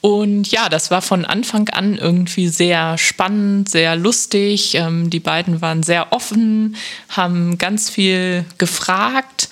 Und 0.00 0.50
ja, 0.50 0.68
das 0.68 0.90
war 0.90 1.00
von 1.00 1.24
Anfang 1.24 1.68
an 1.68 1.96
irgendwie 1.96 2.48
sehr 2.48 2.98
spannend, 2.98 3.68
sehr 3.68 3.94
lustig. 3.94 4.74
Ähm, 4.74 5.10
die 5.10 5.20
beiden 5.20 5.60
waren 5.62 5.84
sehr 5.84 6.12
offen, 6.12 6.76
haben 7.08 7.56
ganz 7.56 7.88
viel 7.88 8.44
gefragt. 8.58 9.48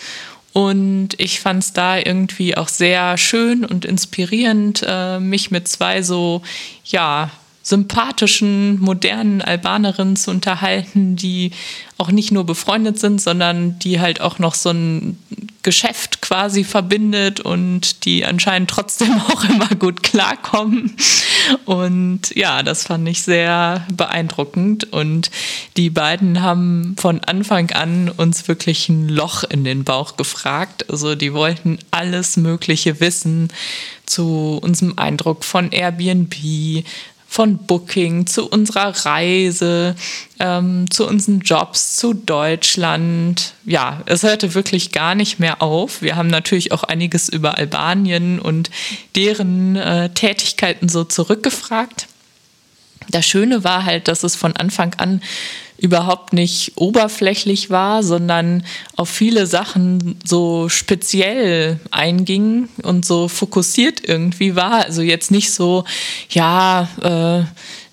Und 0.52 1.10
ich 1.18 1.38
fand 1.38 1.62
es 1.62 1.72
da 1.72 1.98
irgendwie 1.98 2.56
auch 2.56 2.66
sehr 2.66 3.16
schön 3.16 3.64
und 3.64 3.84
inspirierend, 3.84 4.84
äh, 4.84 5.20
mich 5.20 5.52
mit 5.52 5.68
zwei 5.68 6.02
so, 6.02 6.42
ja, 6.84 7.30
sympathischen, 7.62 8.80
modernen 8.80 9.42
Albanerinnen 9.42 10.16
zu 10.16 10.30
unterhalten, 10.30 11.16
die 11.16 11.52
auch 11.98 12.10
nicht 12.10 12.32
nur 12.32 12.44
befreundet 12.46 12.98
sind, 12.98 13.20
sondern 13.20 13.78
die 13.78 14.00
halt 14.00 14.22
auch 14.22 14.38
noch 14.38 14.54
so 14.54 14.70
ein 14.70 15.18
Geschäft 15.62 16.22
quasi 16.22 16.64
verbindet 16.64 17.40
und 17.40 18.06
die 18.06 18.24
anscheinend 18.24 18.70
trotzdem 18.70 19.20
auch 19.28 19.44
immer 19.44 19.68
gut 19.78 20.02
klarkommen. 20.02 20.96
Und 21.66 22.34
ja, 22.34 22.62
das 22.62 22.84
fand 22.84 23.06
ich 23.06 23.22
sehr 23.22 23.86
beeindruckend. 23.92 24.90
Und 24.92 25.30
die 25.76 25.90
beiden 25.90 26.40
haben 26.40 26.96
von 26.98 27.20
Anfang 27.20 27.70
an 27.72 28.08
uns 28.08 28.48
wirklich 28.48 28.88
ein 28.88 29.10
Loch 29.10 29.44
in 29.44 29.64
den 29.64 29.84
Bauch 29.84 30.16
gefragt. 30.16 30.88
Also 30.90 31.14
die 31.14 31.34
wollten 31.34 31.78
alles 31.90 32.38
Mögliche 32.38 33.00
wissen 33.00 33.48
zu 34.06 34.58
unserem 34.62 34.98
Eindruck 34.98 35.44
von 35.44 35.70
Airbnb, 35.70 36.34
von 37.30 37.58
Booking 37.58 38.26
zu 38.26 38.48
unserer 38.48 38.92
Reise, 39.06 39.94
ähm, 40.40 40.90
zu 40.90 41.06
unseren 41.06 41.38
Jobs, 41.38 41.94
zu 41.94 42.12
Deutschland. 42.12 43.54
Ja, 43.64 44.02
es 44.06 44.24
hörte 44.24 44.54
wirklich 44.54 44.90
gar 44.90 45.14
nicht 45.14 45.38
mehr 45.38 45.62
auf. 45.62 46.02
Wir 46.02 46.16
haben 46.16 46.26
natürlich 46.26 46.72
auch 46.72 46.82
einiges 46.82 47.28
über 47.28 47.56
Albanien 47.56 48.40
und 48.40 48.70
deren 49.14 49.76
äh, 49.76 50.10
Tätigkeiten 50.10 50.88
so 50.88 51.04
zurückgefragt. 51.04 52.08
Das 53.10 53.26
Schöne 53.26 53.64
war 53.64 53.84
halt, 53.84 54.08
dass 54.08 54.22
es 54.22 54.36
von 54.36 54.56
Anfang 54.56 54.94
an 54.94 55.22
überhaupt 55.80 56.34
nicht 56.34 56.72
oberflächlich 56.76 57.70
war, 57.70 58.02
sondern 58.02 58.64
auf 58.96 59.08
viele 59.08 59.46
Sachen 59.46 60.18
so 60.24 60.68
speziell 60.68 61.80
einging 61.90 62.68
und 62.82 63.06
so 63.06 63.28
fokussiert 63.28 64.06
irgendwie 64.06 64.56
war. 64.56 64.84
Also 64.84 65.00
jetzt 65.00 65.30
nicht 65.30 65.52
so, 65.52 65.84
ja, 66.28 66.88
äh, 67.02 67.44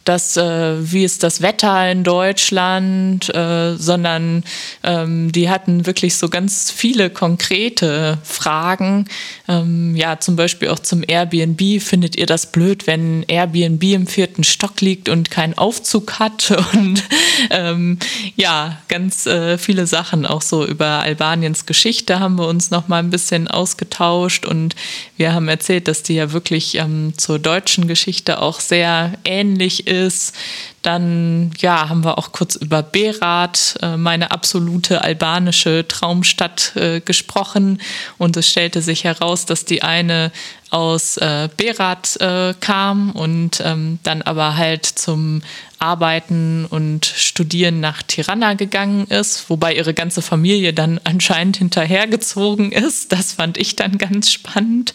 das, 0.07 0.37
äh, 0.37 0.91
wie 0.91 1.03
ist 1.03 1.23
das 1.23 1.41
Wetter 1.41 1.91
in 1.91 2.03
Deutschland, 2.03 3.33
äh, 3.35 3.75
sondern 3.77 4.43
ähm, 4.83 5.31
die 5.31 5.49
hatten 5.49 5.85
wirklich 5.85 6.15
so 6.15 6.29
ganz 6.29 6.71
viele 6.71 7.09
konkrete 7.09 8.17
Fragen. 8.23 9.07
Ähm, 9.47 9.95
ja, 9.95 10.19
zum 10.19 10.35
Beispiel 10.35 10.69
auch 10.69 10.79
zum 10.79 11.03
Airbnb. 11.05 11.81
Findet 11.81 12.15
ihr 12.15 12.25
das 12.25 12.51
blöd, 12.51 12.87
wenn 12.87 13.23
Airbnb 13.23 13.83
im 13.83 14.07
vierten 14.07 14.43
Stock 14.43 14.79
liegt 14.81 15.09
und 15.09 15.29
keinen 15.29 15.57
Aufzug 15.57 16.19
hat? 16.19 16.51
Und 16.73 17.03
ähm, 17.49 17.97
ja, 18.35 18.79
ganz 18.87 19.25
äh, 19.25 19.57
viele 19.57 19.87
Sachen 19.87 20.25
auch 20.25 20.41
so 20.41 20.65
über 20.65 20.99
Albaniens 20.99 21.65
Geschichte 21.65 22.19
haben 22.19 22.37
wir 22.37 22.47
uns 22.47 22.71
noch 22.71 22.87
mal 22.87 22.99
ein 22.99 23.09
bisschen 23.09 23.47
ausgetauscht 23.47 24.45
und 24.45 24.75
wir 25.17 25.33
haben 25.33 25.47
erzählt, 25.47 25.87
dass 25.87 26.03
die 26.03 26.15
ja 26.15 26.33
wirklich 26.33 26.75
ähm, 26.75 27.13
zur 27.17 27.39
deutschen 27.39 27.87
Geschichte 27.87 28.41
auch 28.41 28.59
sehr 28.59 29.13
ähnlich 29.23 29.87
ist. 29.87 29.96
ist, 30.05 30.33
Dann 30.81 31.51
ja, 31.57 31.89
haben 31.89 32.03
wir 32.03 32.17
auch 32.17 32.31
kurz 32.31 32.55
über 32.55 32.83
Berat, 32.83 33.75
äh, 33.81 33.97
meine 33.97 34.31
absolute 34.31 35.01
albanische 35.01 35.85
Traumstadt, 35.87 36.75
äh, 36.75 37.01
gesprochen. 37.01 37.81
Und 38.17 38.37
es 38.37 38.49
stellte 38.49 38.81
sich 38.81 39.03
heraus, 39.03 39.45
dass 39.45 39.65
die 39.65 39.83
eine 39.83 40.31
aus 40.69 41.15
äh, 41.17 41.47
Berat 41.55 42.17
kam 42.59 43.11
und 43.11 43.61
ähm, 43.63 43.99
dann 44.03 44.21
aber 44.21 44.57
halt 44.57 44.85
zum 44.85 45.41
Arbeiten 45.79 46.65
und 46.65 47.05
Studieren 47.05 47.79
nach 47.79 48.01
Tirana 48.01 48.55
gegangen 48.55 49.05
ist, 49.07 49.49
wobei 49.49 49.75
ihre 49.75 49.93
ganze 49.93 50.21
Familie 50.21 50.73
dann 50.73 50.99
anscheinend 51.03 51.57
hinterhergezogen 51.57 52.71
ist. 52.71 53.11
Das 53.11 53.33
fand 53.33 53.57
ich 53.57 53.75
dann 53.75 53.97
ganz 53.97 54.31
spannend. 54.31 54.93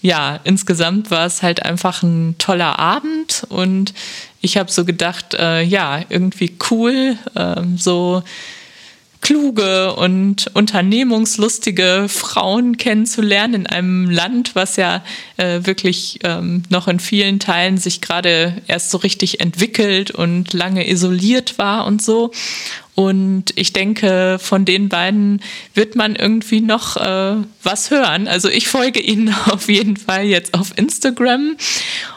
Ja, 0.00 0.40
insgesamt 0.44 1.10
war 1.10 1.26
es 1.26 1.42
halt 1.42 1.62
einfach 1.64 2.02
ein 2.02 2.36
toller 2.38 2.78
Abend 2.78 3.44
und 3.50 3.92
ich 4.40 4.56
habe 4.56 4.70
so 4.70 4.84
gedacht, 4.84 5.34
äh, 5.34 5.62
ja, 5.62 6.02
irgendwie 6.08 6.56
cool, 6.70 7.16
äh, 7.34 7.62
so 7.76 8.22
kluge 9.20 9.94
und 9.94 10.50
unternehmungslustige 10.54 12.06
Frauen 12.08 12.78
kennenzulernen 12.78 13.54
in 13.54 13.66
einem 13.66 14.10
Land, 14.10 14.54
was 14.54 14.76
ja 14.76 15.04
äh, 15.36 15.60
wirklich 15.64 16.20
ähm, 16.24 16.62
noch 16.70 16.88
in 16.88 17.00
vielen 17.00 17.38
Teilen 17.38 17.76
sich 17.76 18.00
gerade 18.00 18.56
erst 18.66 18.90
so 18.90 18.98
richtig 18.98 19.40
entwickelt 19.40 20.10
und 20.10 20.52
lange 20.52 20.88
isoliert 20.88 21.58
war 21.58 21.86
und 21.86 22.00
so. 22.00 22.30
Und 22.94 23.46
ich 23.56 23.72
denke, 23.72 24.38
von 24.40 24.64
den 24.64 24.88
beiden 24.88 25.40
wird 25.74 25.96
man 25.96 26.16
irgendwie 26.16 26.60
noch 26.60 26.96
äh, 26.96 27.36
was 27.62 27.90
hören. 27.90 28.28
Also 28.28 28.48
ich 28.48 28.68
folge 28.68 29.00
ihnen 29.00 29.34
auf 29.50 29.68
jeden 29.68 29.96
Fall 29.96 30.24
jetzt 30.24 30.54
auf 30.54 30.76
Instagram 30.76 31.56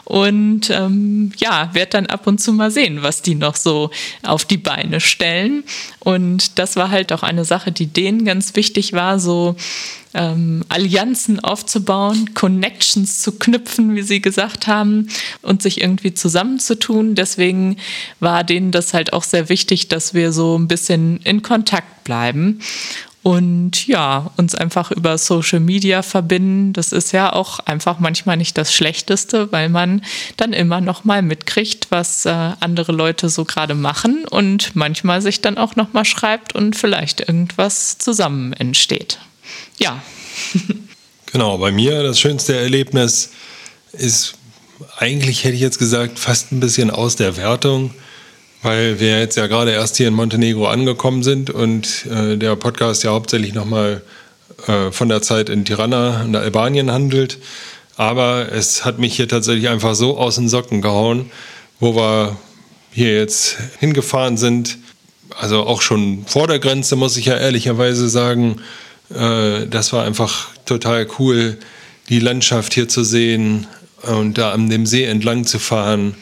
und 0.04 0.68
ähm, 0.70 1.32
ja, 1.36 1.70
werde 1.72 1.90
dann 1.90 2.06
ab 2.06 2.26
und 2.26 2.38
zu 2.40 2.52
mal 2.52 2.70
sehen, 2.70 3.02
was 3.02 3.22
die 3.22 3.34
noch 3.34 3.56
so 3.56 3.90
auf 4.22 4.44
die 4.44 4.58
Beine 4.58 5.00
stellen. 5.00 5.64
Und 6.00 6.58
das 6.58 6.76
war 6.76 6.90
halt 6.90 7.12
auch 7.12 7.22
eine 7.22 7.44
Sache, 7.44 7.72
die 7.72 7.86
denen 7.86 8.24
ganz 8.24 8.54
wichtig 8.56 8.92
war, 8.92 9.18
so 9.18 9.56
ähm, 10.14 10.64
Allianzen 10.68 11.40
aufzubauen, 11.40 12.34
Connections 12.34 13.20
zu 13.20 13.32
knüpfen, 13.32 13.94
wie 13.94 14.02
sie 14.02 14.20
gesagt 14.20 14.66
haben, 14.66 15.08
und 15.42 15.62
sich 15.62 15.80
irgendwie 15.80 16.14
zusammenzutun. 16.14 17.14
Deswegen 17.14 17.76
war 18.20 18.44
denen 18.44 18.70
das 18.70 18.94
halt 18.94 19.12
auch 19.12 19.24
sehr 19.24 19.48
wichtig, 19.48 19.88
dass 19.88 20.14
wir 20.14 20.32
so 20.32 20.56
ein 20.56 20.68
bisschen 20.68 21.18
in 21.18 21.42
Kontakt 21.42 22.04
bleiben 22.04 22.60
und 23.24 23.86
ja, 23.86 24.30
uns 24.36 24.54
einfach 24.54 24.90
über 24.90 25.16
Social 25.16 25.58
Media 25.58 26.02
verbinden. 26.02 26.74
Das 26.74 26.92
ist 26.92 27.12
ja 27.12 27.32
auch 27.32 27.58
einfach 27.60 27.98
manchmal 27.98 28.36
nicht 28.36 28.58
das 28.58 28.74
Schlechteste, 28.74 29.50
weil 29.50 29.70
man 29.70 30.02
dann 30.36 30.52
immer 30.52 30.82
noch 30.82 31.04
mal 31.04 31.22
mitkriegt, 31.22 31.86
was 31.90 32.26
äh, 32.26 32.30
andere 32.60 32.92
Leute 32.92 33.30
so 33.30 33.46
gerade 33.46 33.74
machen 33.74 34.26
und 34.28 34.76
manchmal 34.76 35.22
sich 35.22 35.40
dann 35.40 35.56
auch 35.56 35.74
noch 35.74 35.94
mal 35.94 36.04
schreibt 36.04 36.54
und 36.54 36.76
vielleicht 36.76 37.26
irgendwas 37.26 37.96
zusammen 37.96 38.52
entsteht 38.52 39.18
ja. 39.78 40.02
genau, 41.32 41.58
bei 41.58 41.72
mir 41.72 42.02
das 42.02 42.18
schönste 42.20 42.56
Erlebnis 42.56 43.30
ist 43.92 44.34
eigentlich, 44.98 45.44
hätte 45.44 45.54
ich 45.54 45.60
jetzt 45.60 45.78
gesagt, 45.78 46.18
fast 46.18 46.52
ein 46.52 46.60
bisschen 46.60 46.90
aus 46.90 47.16
der 47.16 47.36
Wertung, 47.36 47.94
weil 48.62 49.00
wir 49.00 49.18
jetzt 49.20 49.36
ja 49.36 49.46
gerade 49.46 49.72
erst 49.72 49.96
hier 49.96 50.08
in 50.08 50.14
Montenegro 50.14 50.66
angekommen 50.66 51.22
sind 51.22 51.50
und 51.50 52.06
äh, 52.06 52.36
der 52.36 52.56
Podcast 52.56 53.04
ja 53.04 53.10
hauptsächlich 53.10 53.54
nochmal 53.54 54.02
äh, 54.66 54.90
von 54.90 55.08
der 55.08 55.22
Zeit 55.22 55.48
in 55.48 55.64
Tirana 55.64 56.22
in 56.22 56.34
Albanien 56.34 56.90
handelt. 56.90 57.38
Aber 57.96 58.50
es 58.50 58.84
hat 58.84 58.98
mich 58.98 59.16
hier 59.16 59.28
tatsächlich 59.28 59.68
einfach 59.68 59.94
so 59.94 60.18
aus 60.18 60.36
den 60.36 60.48
Socken 60.48 60.82
gehauen, 60.82 61.30
wo 61.78 61.94
wir 61.94 62.36
hier 62.92 63.14
jetzt 63.16 63.56
hingefahren 63.78 64.36
sind. 64.36 64.78
Also 65.38 65.64
auch 65.64 65.82
schon 65.82 66.24
vor 66.26 66.46
der 66.46 66.58
Grenze, 66.58 66.96
muss 66.96 67.16
ich 67.16 67.26
ja 67.26 67.36
ehrlicherweise 67.36 68.08
sagen. 68.08 68.60
Äh, 69.14 69.66
das 69.66 69.92
war 69.92 70.04
einfach 70.04 70.48
total 70.64 71.06
cool, 71.18 71.58
die 72.08 72.18
Landschaft 72.18 72.74
hier 72.74 72.88
zu 72.88 73.04
sehen 73.04 73.66
und 74.02 74.38
da 74.38 74.52
an 74.52 74.68
dem 74.68 74.86
See 74.86 75.04
entlang 75.04 75.44
zu 75.44 75.58
fahren. 75.58 76.14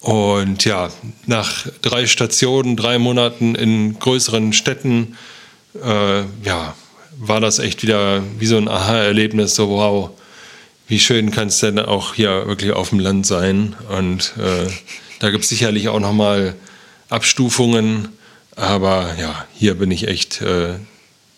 Und 0.00 0.64
ja, 0.64 0.90
nach 1.26 1.66
drei 1.80 2.06
Stationen, 2.06 2.76
drei 2.76 2.98
Monaten 2.98 3.54
in 3.54 3.98
größeren 3.98 4.52
Städten, 4.52 5.16
äh, 5.82 6.22
ja, 6.44 6.74
war 7.18 7.40
das 7.40 7.58
echt 7.58 7.82
wieder 7.82 8.22
wie 8.38 8.46
so 8.46 8.56
ein 8.56 8.68
Aha-Erlebnis, 8.68 9.54
so 9.54 9.68
wow, 9.68 10.10
wie 10.88 10.98
schön 10.98 11.30
kann 11.30 11.48
es 11.48 11.60
denn 11.60 11.78
auch 11.78 12.14
hier 12.14 12.46
wirklich 12.46 12.72
auf 12.72 12.88
dem 12.88 12.98
Land 12.98 13.26
sein. 13.26 13.76
Und 13.96 14.34
äh, 14.38 14.68
da 15.20 15.30
gibt 15.30 15.44
es 15.44 15.50
sicherlich 15.50 15.88
auch 15.88 16.00
nochmal 16.00 16.54
Abstufungen, 17.08 18.08
aber 18.56 19.14
ja, 19.20 19.46
hier 19.54 19.74
bin 19.74 19.90
ich 19.90 20.08
echt 20.08 20.42
äh, 20.42 20.74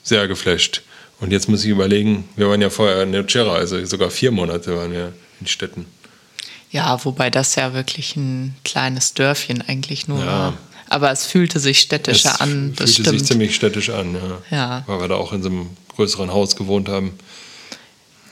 sehr 0.04 0.28
geflasht. 0.28 0.82
Und 1.18 1.32
jetzt 1.32 1.48
muss 1.48 1.64
ich 1.64 1.70
überlegen, 1.70 2.28
wir 2.36 2.48
waren 2.48 2.60
ja 2.60 2.70
vorher 2.70 3.02
in 3.02 3.10
Nocera, 3.10 3.54
also 3.54 3.84
sogar 3.84 4.10
vier 4.10 4.30
Monate 4.30 4.76
waren 4.76 4.92
wir 4.92 5.12
in 5.40 5.46
Städten. 5.46 5.86
Ja, 6.70 7.04
wobei 7.04 7.30
das 7.30 7.54
ja 7.54 7.72
wirklich 7.72 8.16
ein 8.16 8.54
kleines 8.64 9.14
Dörfchen 9.14 9.62
eigentlich 9.62 10.06
nur 10.06 10.20
ja. 10.20 10.26
war. 10.26 10.58
Aber 10.88 11.10
es 11.10 11.24
fühlte 11.24 11.60
sich 11.60 11.80
städtischer 11.80 12.34
es 12.34 12.40
an. 12.40 12.74
Das 12.76 12.94
fühlte 12.94 13.02
stimmt. 13.02 13.18
sich 13.20 13.28
ziemlich 13.28 13.54
städtisch 13.54 13.90
an, 13.90 14.14
ja. 14.14 14.56
ja. 14.56 14.82
Weil 14.86 15.00
wir 15.00 15.08
da 15.08 15.14
auch 15.14 15.32
in 15.32 15.42
so 15.42 15.48
einem 15.48 15.70
größeren 15.94 16.32
Haus 16.32 16.56
gewohnt 16.56 16.88
haben. 16.88 17.18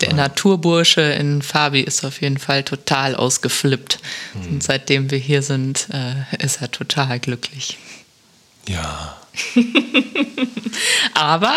Der 0.00 0.10
ja. 0.10 0.16
Naturbursche 0.16 1.00
in 1.00 1.42
Fabi 1.42 1.80
ist 1.80 2.04
auf 2.04 2.20
jeden 2.20 2.38
Fall 2.38 2.64
total 2.64 3.14
ausgeflippt. 3.14 4.00
Hm. 4.32 4.54
Und 4.54 4.62
seitdem 4.62 5.10
wir 5.10 5.18
hier 5.18 5.42
sind, 5.42 5.86
äh, 5.92 6.44
ist 6.44 6.60
er 6.60 6.70
total 6.70 7.20
glücklich. 7.20 7.78
Ja. 8.68 9.16
Aber 11.14 11.54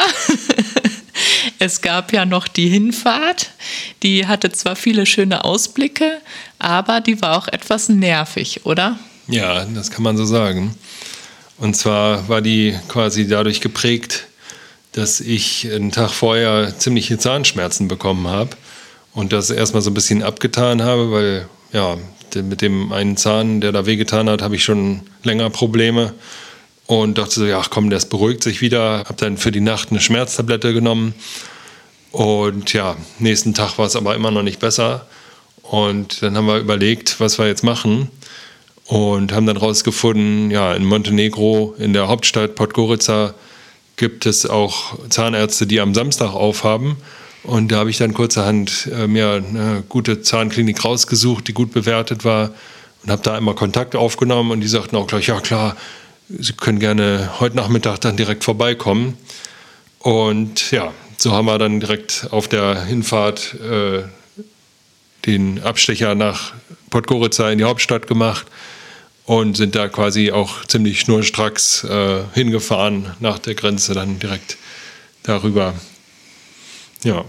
es 1.59 1.81
gab 1.81 2.13
ja 2.13 2.25
noch 2.25 2.47
die 2.47 2.69
Hinfahrt. 2.69 3.51
Die 4.03 4.27
hatte 4.27 4.51
zwar 4.51 4.75
viele 4.75 5.05
schöne 5.05 5.43
Ausblicke, 5.43 6.19
aber 6.59 7.01
die 7.01 7.21
war 7.21 7.37
auch 7.37 7.47
etwas 7.47 7.89
nervig, 7.89 8.65
oder? 8.65 8.99
Ja, 9.27 9.65
das 9.65 9.91
kann 9.91 10.03
man 10.03 10.17
so 10.17 10.25
sagen. 10.25 10.75
Und 11.57 11.75
zwar 11.75 12.27
war 12.27 12.41
die 12.41 12.77
quasi 12.87 13.27
dadurch 13.27 13.61
geprägt, 13.61 14.27
dass 14.91 15.21
ich 15.21 15.69
einen 15.71 15.91
Tag 15.91 16.11
vorher 16.11 16.77
ziemliche 16.77 17.17
Zahnschmerzen 17.17 17.87
bekommen 17.87 18.27
habe 18.27 18.51
und 19.13 19.33
das 19.33 19.49
erstmal 19.49 19.81
so 19.81 19.89
ein 19.89 19.93
bisschen 19.93 20.23
abgetan 20.23 20.83
habe, 20.83 21.11
weil 21.11 21.49
ja, 21.71 21.97
mit 22.35 22.61
dem 22.61 22.91
einen 22.91 23.15
Zahn, 23.15 23.61
der 23.61 23.71
da 23.71 23.85
wehgetan 23.85 24.29
hat, 24.29 24.41
habe 24.41 24.55
ich 24.55 24.63
schon 24.63 25.01
länger 25.23 25.49
Probleme 25.49 26.13
und 26.87 27.17
dachte 27.17 27.33
so, 27.35 27.45
ja, 27.45 27.61
komm, 27.69 27.89
das 27.89 28.07
beruhigt 28.07 28.43
sich 28.43 28.61
wieder. 28.61 29.03
Hab 29.07 29.17
dann 29.17 29.37
für 29.37 29.51
die 29.51 29.61
Nacht 29.61 29.91
eine 29.91 30.01
Schmerztablette 30.01 30.73
genommen. 30.73 31.15
Und 32.11 32.73
ja, 32.73 32.95
nächsten 33.19 33.53
Tag 33.53 33.77
war 33.77 33.87
es 33.87 33.95
aber 33.95 34.15
immer 34.15 34.31
noch 34.31 34.43
nicht 34.43 34.59
besser. 34.59 35.07
Und 35.63 36.21
dann 36.21 36.37
haben 36.37 36.45
wir 36.45 36.59
überlegt, 36.59 37.19
was 37.19 37.39
wir 37.39 37.47
jetzt 37.47 37.63
machen. 37.63 38.09
Und 38.85 39.33
haben 39.33 39.47
dann 39.47 39.57
rausgefunden, 39.57 40.51
ja, 40.51 40.73
in 40.75 40.85
Montenegro, 40.85 41.73
in 41.79 41.93
der 41.93 42.07
Hauptstadt 42.07 42.53
Podgorica, 42.53 43.33
gibt 43.97 44.27
es 44.27 44.45
auch 44.45 44.99
Zahnärzte, 45.09 45.65
die 45.65 45.79
am 45.79 45.95
Samstag 45.95 46.33
aufhaben. 46.33 46.97
Und 47.43 47.71
da 47.71 47.77
habe 47.77 47.89
ich 47.89 47.97
dann 47.97 48.13
kurzerhand 48.13 48.89
äh, 48.91 49.07
mir 49.07 49.33
eine 49.33 49.83
gute 49.89 50.21
Zahnklinik 50.21 50.83
rausgesucht, 50.85 51.47
die 51.47 51.53
gut 51.53 51.71
bewertet 51.71 52.25
war. 52.25 52.51
Und 53.03 53.11
habe 53.11 53.23
da 53.23 53.37
immer 53.37 53.55
Kontakt 53.55 53.95
aufgenommen. 53.95 54.51
Und 54.51 54.61
die 54.61 54.67
sagten 54.67 54.95
auch 54.95 55.07
gleich, 55.07 55.27
ja 55.27 55.39
klar, 55.39 55.75
Sie 56.27 56.53
können 56.53 56.79
gerne 56.79 57.39
heute 57.39 57.55
Nachmittag 57.55 57.99
dann 58.01 58.17
direkt 58.17 58.43
vorbeikommen. 58.43 59.17
Und 59.99 60.71
ja, 60.71 60.93
so 61.17 61.31
haben 61.31 61.45
wir 61.45 61.57
dann 61.57 61.79
direkt 61.79 62.27
auf 62.31 62.47
der 62.47 62.83
Hinfahrt 62.85 63.55
äh, 63.55 64.03
den 65.25 65.61
Abstecher 65.61 66.15
nach 66.15 66.53
Podgorica 66.89 67.49
in 67.49 67.59
die 67.59 67.63
Hauptstadt 67.63 68.07
gemacht 68.07 68.47
und 69.25 69.57
sind 69.57 69.75
da 69.75 69.87
quasi 69.87 70.31
auch 70.31 70.65
ziemlich 70.65 70.99
schnurstracks 70.99 71.83
äh, 71.83 72.23
hingefahren 72.33 73.15
nach 73.19 73.39
der 73.39 73.55
Grenze 73.55 73.93
dann 73.93 74.19
direkt 74.19 74.57
darüber. 75.23 75.73
Ja. 77.03 77.25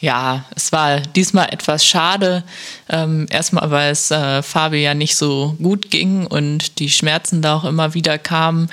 Ja, 0.00 0.44
es 0.56 0.72
war 0.72 1.00
diesmal 1.00 1.48
etwas 1.52 1.84
schade. 1.84 2.42
Ähm, 2.88 3.26
erstmal, 3.30 3.70
weil 3.70 3.92
es 3.92 4.10
äh, 4.10 4.42
Fabi 4.42 4.82
ja 4.82 4.94
nicht 4.94 5.14
so 5.14 5.56
gut 5.62 5.90
ging 5.90 6.26
und 6.26 6.78
die 6.78 6.88
Schmerzen 6.88 7.42
da 7.42 7.56
auch 7.56 7.64
immer 7.64 7.92
wieder 7.92 8.16
kamen. 8.16 8.70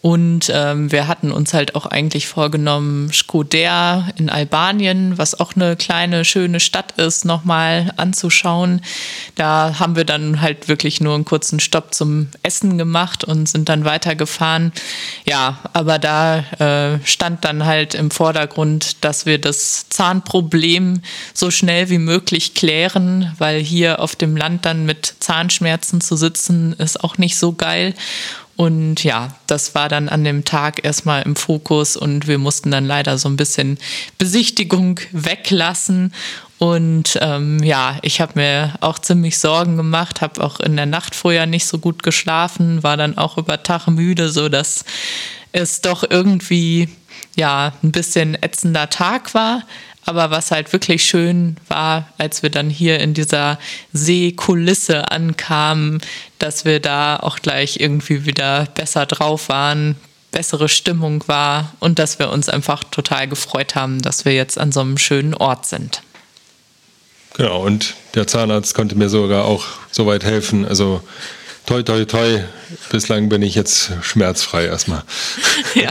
Und 0.00 0.48
ähm, 0.54 0.92
wir 0.92 1.08
hatten 1.08 1.32
uns 1.32 1.52
halt 1.54 1.74
auch 1.74 1.84
eigentlich 1.84 2.28
vorgenommen, 2.28 3.12
Skoder 3.12 4.08
in 4.16 4.30
Albanien, 4.30 5.18
was 5.18 5.40
auch 5.40 5.56
eine 5.56 5.74
kleine, 5.74 6.24
schöne 6.24 6.60
Stadt 6.60 6.92
ist, 6.92 7.24
nochmal 7.24 7.92
anzuschauen. 7.96 8.80
Da 9.34 9.80
haben 9.80 9.96
wir 9.96 10.04
dann 10.04 10.40
halt 10.40 10.68
wirklich 10.68 11.00
nur 11.00 11.16
einen 11.16 11.24
kurzen 11.24 11.58
Stopp 11.58 11.94
zum 11.94 12.28
Essen 12.44 12.78
gemacht 12.78 13.24
und 13.24 13.48
sind 13.48 13.68
dann 13.68 13.84
weitergefahren. 13.84 14.72
Ja, 15.24 15.58
aber 15.72 15.98
da 15.98 16.38
äh, 16.60 17.00
stand 17.04 17.44
dann 17.44 17.66
halt 17.66 17.94
im 17.94 18.12
Vordergrund, 18.12 19.04
dass 19.04 19.26
wir 19.26 19.40
das 19.40 19.88
Zahnproblem 19.88 21.02
so 21.34 21.50
schnell 21.50 21.90
wie 21.90 21.98
möglich 21.98 22.54
klären, 22.54 23.34
weil 23.38 23.60
hier 23.60 23.98
auf 23.98 24.14
dem 24.14 24.36
Land 24.36 24.64
dann 24.64 24.86
mit 24.86 25.14
Zahnschmerzen 25.18 26.00
zu 26.00 26.14
sitzen, 26.14 26.72
ist 26.74 27.02
auch 27.02 27.18
nicht 27.18 27.36
so 27.36 27.52
geil. 27.52 27.94
Und 28.58 29.04
ja, 29.04 29.36
das 29.46 29.76
war 29.76 29.88
dann 29.88 30.08
an 30.08 30.24
dem 30.24 30.44
Tag 30.44 30.84
erstmal 30.84 31.22
im 31.22 31.36
Fokus 31.36 31.96
und 31.96 32.26
wir 32.26 32.38
mussten 32.38 32.72
dann 32.72 32.86
leider 32.86 33.16
so 33.16 33.28
ein 33.28 33.36
bisschen 33.36 33.78
Besichtigung 34.18 34.98
weglassen. 35.12 36.12
Und 36.58 37.16
ähm, 37.22 37.62
ja, 37.62 37.98
ich 38.02 38.20
habe 38.20 38.32
mir 38.34 38.74
auch 38.80 38.98
ziemlich 38.98 39.38
Sorgen 39.38 39.76
gemacht, 39.76 40.22
habe 40.22 40.42
auch 40.42 40.58
in 40.58 40.74
der 40.74 40.86
Nacht 40.86 41.14
vorher 41.14 41.46
nicht 41.46 41.66
so 41.66 41.78
gut 41.78 42.02
geschlafen, 42.02 42.82
war 42.82 42.96
dann 42.96 43.16
auch 43.16 43.38
über 43.38 43.62
Tag 43.62 43.86
müde, 43.86 44.28
so 44.28 44.48
dass 44.48 44.84
es 45.52 45.80
doch 45.80 46.02
irgendwie 46.10 46.88
ja 47.36 47.74
ein 47.84 47.92
bisschen 47.92 48.34
ätzender 48.42 48.90
Tag 48.90 49.34
war. 49.34 49.62
Aber 50.08 50.30
was 50.30 50.50
halt 50.50 50.72
wirklich 50.72 51.04
schön 51.04 51.58
war, 51.68 52.08
als 52.16 52.42
wir 52.42 52.48
dann 52.48 52.70
hier 52.70 52.98
in 52.98 53.12
dieser 53.12 53.58
Seekulisse 53.92 55.10
ankamen, 55.10 56.00
dass 56.38 56.64
wir 56.64 56.80
da 56.80 57.18
auch 57.18 57.40
gleich 57.40 57.78
irgendwie 57.78 58.24
wieder 58.24 58.64
besser 58.74 59.04
drauf 59.04 59.50
waren, 59.50 59.96
bessere 60.30 60.70
Stimmung 60.70 61.24
war 61.26 61.74
und 61.78 61.98
dass 61.98 62.18
wir 62.18 62.30
uns 62.30 62.48
einfach 62.48 62.84
total 62.84 63.28
gefreut 63.28 63.74
haben, 63.74 64.00
dass 64.00 64.24
wir 64.24 64.32
jetzt 64.32 64.56
an 64.58 64.72
so 64.72 64.80
einem 64.80 64.96
schönen 64.96 65.34
Ort 65.34 65.66
sind. 65.66 66.00
Genau, 67.36 67.62
und 67.62 67.94
der 68.14 68.26
Zahnarzt 68.26 68.74
konnte 68.74 68.96
mir 68.96 69.10
sogar 69.10 69.44
auch 69.44 69.66
so 69.90 70.06
weit 70.06 70.24
helfen. 70.24 70.66
Also 70.66 71.02
toi, 71.66 71.82
toi, 71.82 72.06
toi, 72.06 72.44
bislang 72.88 73.28
bin 73.28 73.42
ich 73.42 73.54
jetzt 73.54 73.92
schmerzfrei 74.00 74.64
erstmal. 74.64 75.02
Ja. 75.74 75.90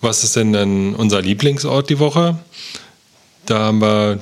Was 0.00 0.22
ist 0.22 0.36
denn 0.36 0.52
dann 0.52 0.94
unser 0.94 1.20
Lieblingsort 1.22 1.90
die 1.90 1.98
Woche? 1.98 2.38
Da 3.46 3.58
haben 3.58 3.80
wir 3.80 4.20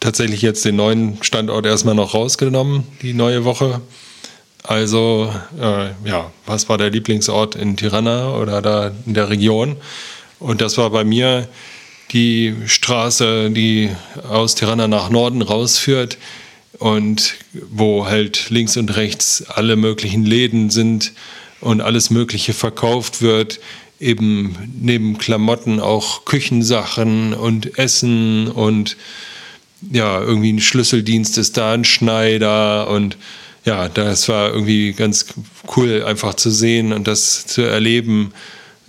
tatsächlich 0.00 0.40
jetzt 0.40 0.64
den 0.64 0.76
neuen 0.76 1.22
Standort 1.22 1.66
erstmal 1.66 1.94
noch 1.94 2.14
rausgenommen, 2.14 2.84
die 3.02 3.12
neue 3.12 3.44
Woche. 3.44 3.82
Also, 4.62 5.32
äh, 5.60 5.90
ja, 6.08 6.30
was 6.46 6.68
war 6.70 6.78
der 6.78 6.90
Lieblingsort 6.90 7.56
in 7.56 7.76
Tirana 7.76 8.34
oder 8.36 8.62
da 8.62 8.92
in 9.04 9.12
der 9.12 9.28
Region? 9.28 9.76
Und 10.38 10.62
das 10.62 10.78
war 10.78 10.88
bei 10.88 11.04
mir 11.04 11.48
die 12.12 12.54
Straße, 12.66 13.50
die 13.50 13.90
aus 14.28 14.54
Tirana 14.54 14.88
nach 14.88 15.10
Norden 15.10 15.42
rausführt 15.42 16.16
und 16.78 17.34
wo 17.52 18.06
halt 18.06 18.48
links 18.48 18.78
und 18.78 18.96
rechts 18.96 19.44
alle 19.46 19.76
möglichen 19.76 20.24
Läden 20.24 20.70
sind 20.70 21.12
und 21.60 21.82
alles 21.82 22.08
Mögliche 22.08 22.54
verkauft 22.54 23.20
wird 23.20 23.60
eben 24.00 24.56
neben 24.80 25.18
Klamotten 25.18 25.78
auch 25.78 26.24
Küchensachen 26.24 27.34
und 27.34 27.78
Essen 27.78 28.48
und 28.48 28.96
ja, 29.92 30.20
irgendwie 30.20 30.52
ein 30.52 30.60
Schlüsseldienst 30.60 31.38
ist 31.38 31.56
da, 31.56 31.72
ein 31.72 31.84
Schneider 31.84 32.88
und 32.88 33.16
ja, 33.64 33.88
das 33.88 34.28
war 34.28 34.50
irgendwie 34.52 34.92
ganz 34.92 35.26
cool 35.76 36.02
einfach 36.04 36.34
zu 36.34 36.50
sehen 36.50 36.92
und 36.92 37.06
das 37.06 37.46
zu 37.46 37.62
erleben, 37.62 38.32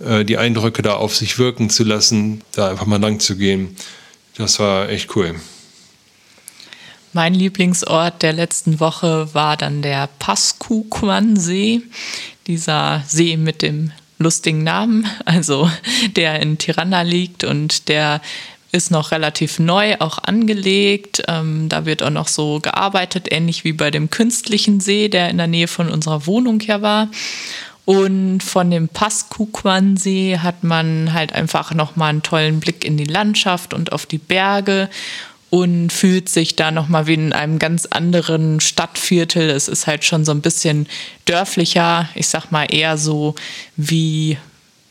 äh, 0.00 0.24
die 0.24 0.38
Eindrücke 0.38 0.82
da 0.82 0.94
auf 0.94 1.14
sich 1.14 1.38
wirken 1.38 1.70
zu 1.70 1.84
lassen, 1.84 2.42
da 2.52 2.70
einfach 2.70 2.86
mal 2.86 3.00
lang 3.00 3.20
zu 3.20 3.36
gehen. 3.36 3.76
Das 4.36 4.58
war 4.58 4.88
echt 4.88 5.14
cool. 5.14 5.34
Mein 7.12 7.34
Lieblingsort 7.34 8.22
der 8.22 8.32
letzten 8.32 8.80
Woche 8.80 9.28
war 9.34 9.58
dann 9.58 9.82
der 9.82 10.08
Paskuquan-See, 10.18 11.82
dieser 12.46 13.04
See 13.06 13.36
mit 13.36 13.60
dem 13.60 13.92
lustigen 14.22 14.62
Namen, 14.62 15.06
also 15.24 15.70
der 16.16 16.40
in 16.40 16.58
Tirana 16.58 17.02
liegt 17.02 17.44
und 17.44 17.88
der 17.88 18.20
ist 18.72 18.90
noch 18.90 19.10
relativ 19.10 19.58
neu 19.58 19.96
auch 19.98 20.18
angelegt. 20.18 21.22
Ähm, 21.28 21.68
da 21.68 21.84
wird 21.84 22.02
auch 22.02 22.10
noch 22.10 22.28
so 22.28 22.58
gearbeitet, 22.58 23.28
ähnlich 23.30 23.64
wie 23.64 23.74
bei 23.74 23.90
dem 23.90 24.08
künstlichen 24.08 24.80
See, 24.80 25.08
der 25.08 25.28
in 25.28 25.36
der 25.36 25.46
Nähe 25.46 25.68
von 25.68 25.90
unserer 25.90 26.26
Wohnung 26.26 26.58
ja 26.60 26.80
war. 26.80 27.08
Und 27.84 28.42
von 28.42 28.70
dem 28.70 28.88
Paskuquan-See 28.88 30.38
hat 30.38 30.62
man 30.62 31.12
halt 31.12 31.32
einfach 31.32 31.74
nochmal 31.74 32.10
einen 32.10 32.22
tollen 32.22 32.60
Blick 32.60 32.84
in 32.84 32.96
die 32.96 33.04
Landschaft 33.04 33.74
und 33.74 33.92
auf 33.92 34.06
die 34.06 34.18
Berge 34.18 34.88
und 35.52 35.92
fühlt 35.92 36.30
sich 36.30 36.56
da 36.56 36.70
nochmal 36.70 37.06
wie 37.06 37.12
in 37.12 37.34
einem 37.34 37.58
ganz 37.58 37.84
anderen 37.84 38.58
Stadtviertel. 38.58 39.50
Es 39.50 39.68
ist 39.68 39.86
halt 39.86 40.02
schon 40.02 40.24
so 40.24 40.32
ein 40.32 40.40
bisschen 40.40 40.86
dörflicher, 41.26 42.08
ich 42.14 42.28
sag 42.28 42.50
mal 42.50 42.64
eher 42.64 42.96
so 42.96 43.34
wie, 43.76 44.38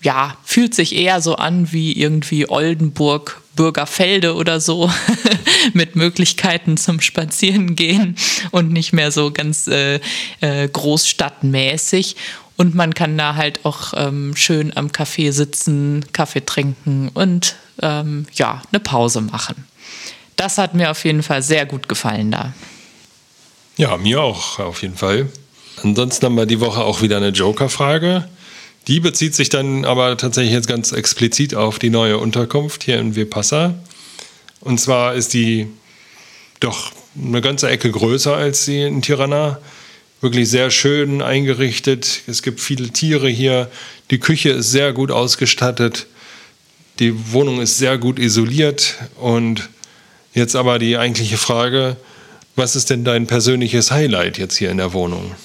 ja, 0.03 0.37
fühlt 0.43 0.75
sich 0.75 0.95
eher 0.95 1.19
so 1.19 1.33
an 1.33 1.71
wie 1.71 1.93
irgendwie 1.93 2.47
Oldenburg, 2.47 3.41
Bürgerfelde 3.55 4.35
oder 4.35 4.59
so, 4.59 4.91
mit 5.73 5.95
Möglichkeiten 5.95 6.77
zum 6.77 7.01
Spazierengehen 7.01 8.15
und 8.51 8.71
nicht 8.71 8.93
mehr 8.93 9.11
so 9.11 9.31
ganz 9.31 9.67
äh, 9.67 9.99
äh, 10.41 10.69
großstadtmäßig. 10.71 12.17
Und 12.55 12.75
man 12.75 12.93
kann 12.93 13.17
da 13.17 13.33
halt 13.33 13.65
auch 13.65 13.93
ähm, 13.95 14.35
schön 14.35 14.77
am 14.77 14.89
Café 14.89 15.31
sitzen, 15.31 16.05
Kaffee 16.13 16.45
trinken 16.45 17.09
und 17.15 17.55
ähm, 17.81 18.27
ja, 18.35 18.61
eine 18.71 18.79
Pause 18.79 19.21
machen 19.21 19.65
das 20.41 20.57
hat 20.57 20.73
mir 20.73 20.89
auf 20.89 21.05
jeden 21.05 21.21
Fall 21.21 21.43
sehr 21.43 21.67
gut 21.67 21.87
gefallen 21.87 22.31
da. 22.31 22.53
Ja, 23.77 23.95
mir 23.97 24.21
auch 24.21 24.57
auf 24.57 24.81
jeden 24.81 24.97
Fall. 24.97 25.29
Ansonsten 25.83 26.25
haben 26.25 26.35
wir 26.35 26.47
die 26.47 26.59
Woche 26.59 26.81
auch 26.81 27.01
wieder 27.03 27.17
eine 27.17 27.29
Joker-Frage. 27.29 28.27
Die 28.87 28.99
bezieht 28.99 29.35
sich 29.35 29.49
dann 29.49 29.85
aber 29.85 30.17
tatsächlich 30.17 30.53
jetzt 30.53 30.67
ganz 30.67 30.91
explizit 30.91 31.53
auf 31.53 31.77
die 31.77 31.91
neue 31.91 32.17
Unterkunft 32.17 32.83
hier 32.83 32.99
in 32.99 33.15
Vipassa. 33.15 33.75
Und 34.61 34.79
zwar 34.79 35.13
ist 35.13 35.33
die 35.33 35.67
doch 36.59 36.91
eine 37.15 37.41
ganze 37.41 37.69
Ecke 37.69 37.91
größer 37.91 38.35
als 38.35 38.65
die 38.65 38.81
in 38.81 39.03
Tirana. 39.03 39.59
Wirklich 40.21 40.49
sehr 40.49 40.71
schön 40.71 41.21
eingerichtet. 41.21 42.21
Es 42.25 42.41
gibt 42.41 42.59
viele 42.59 42.89
Tiere 42.89 43.29
hier. 43.29 43.69
Die 44.09 44.19
Küche 44.19 44.49
ist 44.49 44.71
sehr 44.71 44.91
gut 44.91 45.11
ausgestattet. 45.11 46.07
Die 46.97 47.31
Wohnung 47.31 47.61
ist 47.61 47.77
sehr 47.77 47.99
gut 47.99 48.17
isoliert 48.17 48.95
und 49.19 49.69
Jetzt 50.33 50.55
aber 50.55 50.79
die 50.79 50.97
eigentliche 50.97 51.37
Frage, 51.37 51.97
was 52.55 52.75
ist 52.75 52.89
denn 52.89 53.03
dein 53.03 53.27
persönliches 53.27 53.91
Highlight 53.91 54.37
jetzt 54.37 54.57
hier 54.57 54.71
in 54.71 54.77
der 54.77 54.93
Wohnung? 54.93 55.35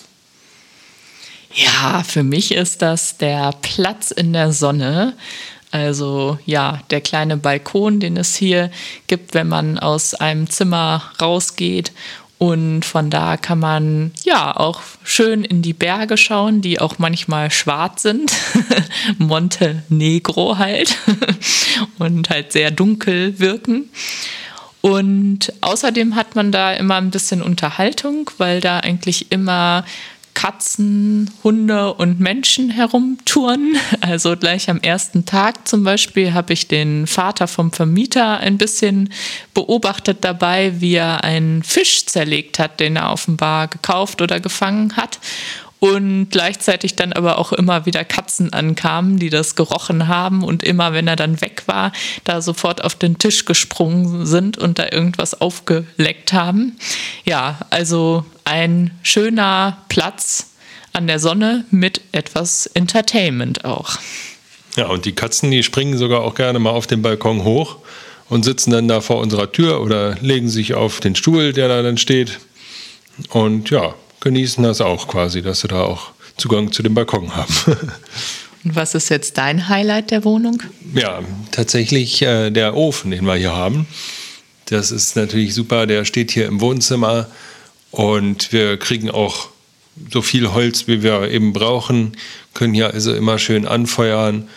Ja, 1.54 2.04
für 2.06 2.22
mich 2.22 2.52
ist 2.52 2.82
das 2.82 3.16
der 3.16 3.52
Platz 3.62 4.10
in 4.10 4.32
der 4.32 4.52
Sonne. 4.52 5.14
Also 5.70 6.38
ja, 6.46 6.80
der 6.90 7.00
kleine 7.00 7.36
Balkon, 7.36 7.98
den 7.98 8.16
es 8.16 8.36
hier 8.36 8.70
gibt, 9.06 9.34
wenn 9.34 9.48
man 9.48 9.78
aus 9.78 10.14
einem 10.14 10.48
Zimmer 10.48 11.02
rausgeht. 11.20 11.92
Und 12.38 12.84
von 12.84 13.08
da 13.08 13.38
kann 13.38 13.58
man 13.58 14.12
ja 14.22 14.54
auch 14.54 14.82
schön 15.02 15.42
in 15.42 15.62
die 15.62 15.72
Berge 15.72 16.18
schauen, 16.18 16.60
die 16.60 16.78
auch 16.78 16.98
manchmal 16.98 17.50
schwarz 17.50 18.02
sind. 18.02 18.30
Montenegro 19.18 20.58
halt. 20.58 20.98
und 21.98 22.28
halt 22.28 22.52
sehr 22.52 22.70
dunkel 22.70 23.38
wirken. 23.38 23.88
Und 24.86 25.52
außerdem 25.62 26.14
hat 26.14 26.36
man 26.36 26.52
da 26.52 26.72
immer 26.72 26.94
ein 26.94 27.10
bisschen 27.10 27.42
Unterhaltung, 27.42 28.30
weil 28.38 28.60
da 28.60 28.78
eigentlich 28.78 29.32
immer 29.32 29.84
Katzen, 30.34 31.28
Hunde 31.42 31.94
und 31.94 32.20
Menschen 32.20 32.70
herumtouren. 32.70 33.76
Also 34.00 34.36
gleich 34.36 34.70
am 34.70 34.78
ersten 34.80 35.24
Tag 35.24 35.66
zum 35.66 35.82
Beispiel 35.82 36.34
habe 36.34 36.52
ich 36.52 36.68
den 36.68 37.08
Vater 37.08 37.48
vom 37.48 37.72
Vermieter 37.72 38.38
ein 38.38 38.58
bisschen 38.58 39.12
beobachtet 39.54 40.18
dabei, 40.20 40.80
wie 40.80 40.94
er 40.94 41.24
einen 41.24 41.64
Fisch 41.64 42.06
zerlegt 42.06 42.60
hat, 42.60 42.78
den 42.78 42.94
er 42.94 43.10
offenbar 43.10 43.66
gekauft 43.66 44.22
oder 44.22 44.38
gefangen 44.38 44.96
hat 44.96 45.18
und 45.78 46.28
gleichzeitig 46.30 46.96
dann 46.96 47.12
aber 47.12 47.38
auch 47.38 47.52
immer 47.52 47.86
wieder 47.86 48.04
Katzen 48.04 48.52
ankamen, 48.52 49.18
die 49.18 49.30
das 49.30 49.54
gerochen 49.54 50.08
haben 50.08 50.42
und 50.42 50.62
immer, 50.62 50.92
wenn 50.92 51.06
er 51.06 51.16
dann 51.16 51.40
weg 51.40 51.64
war, 51.66 51.92
da 52.24 52.40
sofort 52.40 52.82
auf 52.82 52.94
den 52.94 53.18
Tisch 53.18 53.44
gesprungen 53.44 54.26
sind 54.26 54.58
und 54.58 54.78
da 54.78 54.86
irgendwas 54.90 55.40
aufgeleckt 55.40 56.32
haben. 56.32 56.76
Ja, 57.24 57.58
also 57.70 58.24
ein 58.44 58.90
schöner 59.02 59.78
Platz 59.88 60.50
an 60.92 61.06
der 61.06 61.18
Sonne 61.18 61.64
mit 61.70 62.00
etwas 62.12 62.66
Entertainment 62.66 63.64
auch. 63.64 63.98
Ja, 64.76 64.86
und 64.86 65.04
die 65.04 65.12
Katzen, 65.12 65.50
die 65.50 65.62
springen 65.62 65.98
sogar 65.98 66.22
auch 66.22 66.34
gerne 66.34 66.58
mal 66.58 66.70
auf 66.70 66.86
den 66.86 67.02
Balkon 67.02 67.44
hoch 67.44 67.78
und 68.28 68.44
sitzen 68.44 68.70
dann 68.70 68.88
da 68.88 69.00
vor 69.00 69.18
unserer 69.18 69.52
Tür 69.52 69.82
oder 69.82 70.16
legen 70.20 70.48
sich 70.48 70.74
auf 70.74 71.00
den 71.00 71.14
Stuhl, 71.14 71.52
der 71.52 71.68
da 71.68 71.82
dann 71.82 71.98
steht. 71.98 72.38
Und 73.30 73.70
ja, 73.70 73.94
genießen 74.26 74.64
das 74.64 74.80
auch 74.80 75.06
quasi, 75.06 75.40
dass 75.40 75.60
sie 75.60 75.68
da 75.68 75.82
auch 75.82 76.10
Zugang 76.36 76.72
zu 76.72 76.82
dem 76.82 76.94
Balkon 76.94 77.36
haben. 77.36 77.54
Und 78.64 78.74
was 78.74 78.96
ist 78.96 79.08
jetzt 79.08 79.38
dein 79.38 79.68
Highlight 79.68 80.10
der 80.10 80.24
Wohnung? 80.24 80.60
Ja, 80.92 81.20
tatsächlich 81.52 82.22
äh, 82.22 82.50
der 82.50 82.74
Ofen, 82.76 83.12
den 83.12 83.24
wir 83.24 83.36
hier 83.36 83.54
haben. 83.54 83.86
Das 84.64 84.90
ist 84.90 85.14
natürlich 85.14 85.54
super. 85.54 85.86
Der 85.86 86.04
steht 86.04 86.32
hier 86.32 86.46
im 86.46 86.60
Wohnzimmer 86.60 87.28
und 87.92 88.52
wir 88.52 88.76
kriegen 88.78 89.12
auch 89.12 89.50
so 90.12 90.22
viel 90.22 90.52
Holz, 90.52 90.88
wie 90.88 91.04
wir 91.04 91.30
eben 91.30 91.52
brauchen, 91.52 92.16
können 92.52 92.74
hier 92.74 92.92
also 92.92 93.14
immer 93.14 93.38
schön 93.38 93.64
anfeuern. 93.64 94.48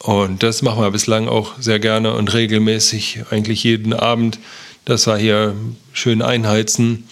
Und 0.00 0.42
das 0.42 0.60
machen 0.60 0.82
wir 0.82 0.90
bislang 0.90 1.26
auch 1.26 1.54
sehr 1.58 1.78
gerne 1.78 2.12
und 2.12 2.34
regelmäßig, 2.34 3.20
eigentlich 3.30 3.64
jeden 3.64 3.94
Abend, 3.94 4.38
dass 4.84 5.06
wir 5.06 5.16
hier 5.16 5.54
schön 5.94 6.20
einheizen. 6.20 7.08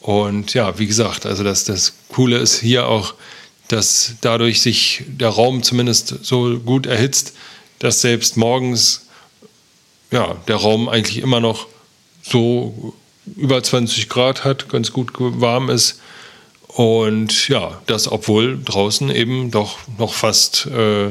Und 0.00 0.54
ja, 0.54 0.78
wie 0.78 0.86
gesagt, 0.86 1.26
also 1.26 1.42
das, 1.42 1.64
das 1.64 1.94
Coole 2.08 2.38
ist 2.38 2.60
hier 2.60 2.86
auch, 2.86 3.14
dass 3.68 4.14
dadurch 4.20 4.62
sich 4.62 5.04
der 5.06 5.28
Raum 5.28 5.62
zumindest 5.62 6.24
so 6.24 6.58
gut 6.58 6.86
erhitzt, 6.86 7.34
dass 7.78 8.00
selbst 8.00 8.36
morgens 8.36 9.06
ja, 10.10 10.36
der 10.46 10.56
Raum 10.56 10.88
eigentlich 10.88 11.18
immer 11.18 11.40
noch 11.40 11.66
so 12.22 12.94
über 13.36 13.62
20 13.62 14.08
Grad 14.08 14.44
hat, 14.44 14.68
ganz 14.68 14.92
gut 14.92 15.12
warm 15.18 15.68
ist. 15.68 16.00
Und 16.68 17.48
ja, 17.48 17.80
das 17.86 18.10
obwohl 18.10 18.58
draußen 18.62 19.10
eben 19.10 19.50
doch 19.50 19.78
noch 19.98 20.14
fast 20.14 20.66
äh, 20.66 21.10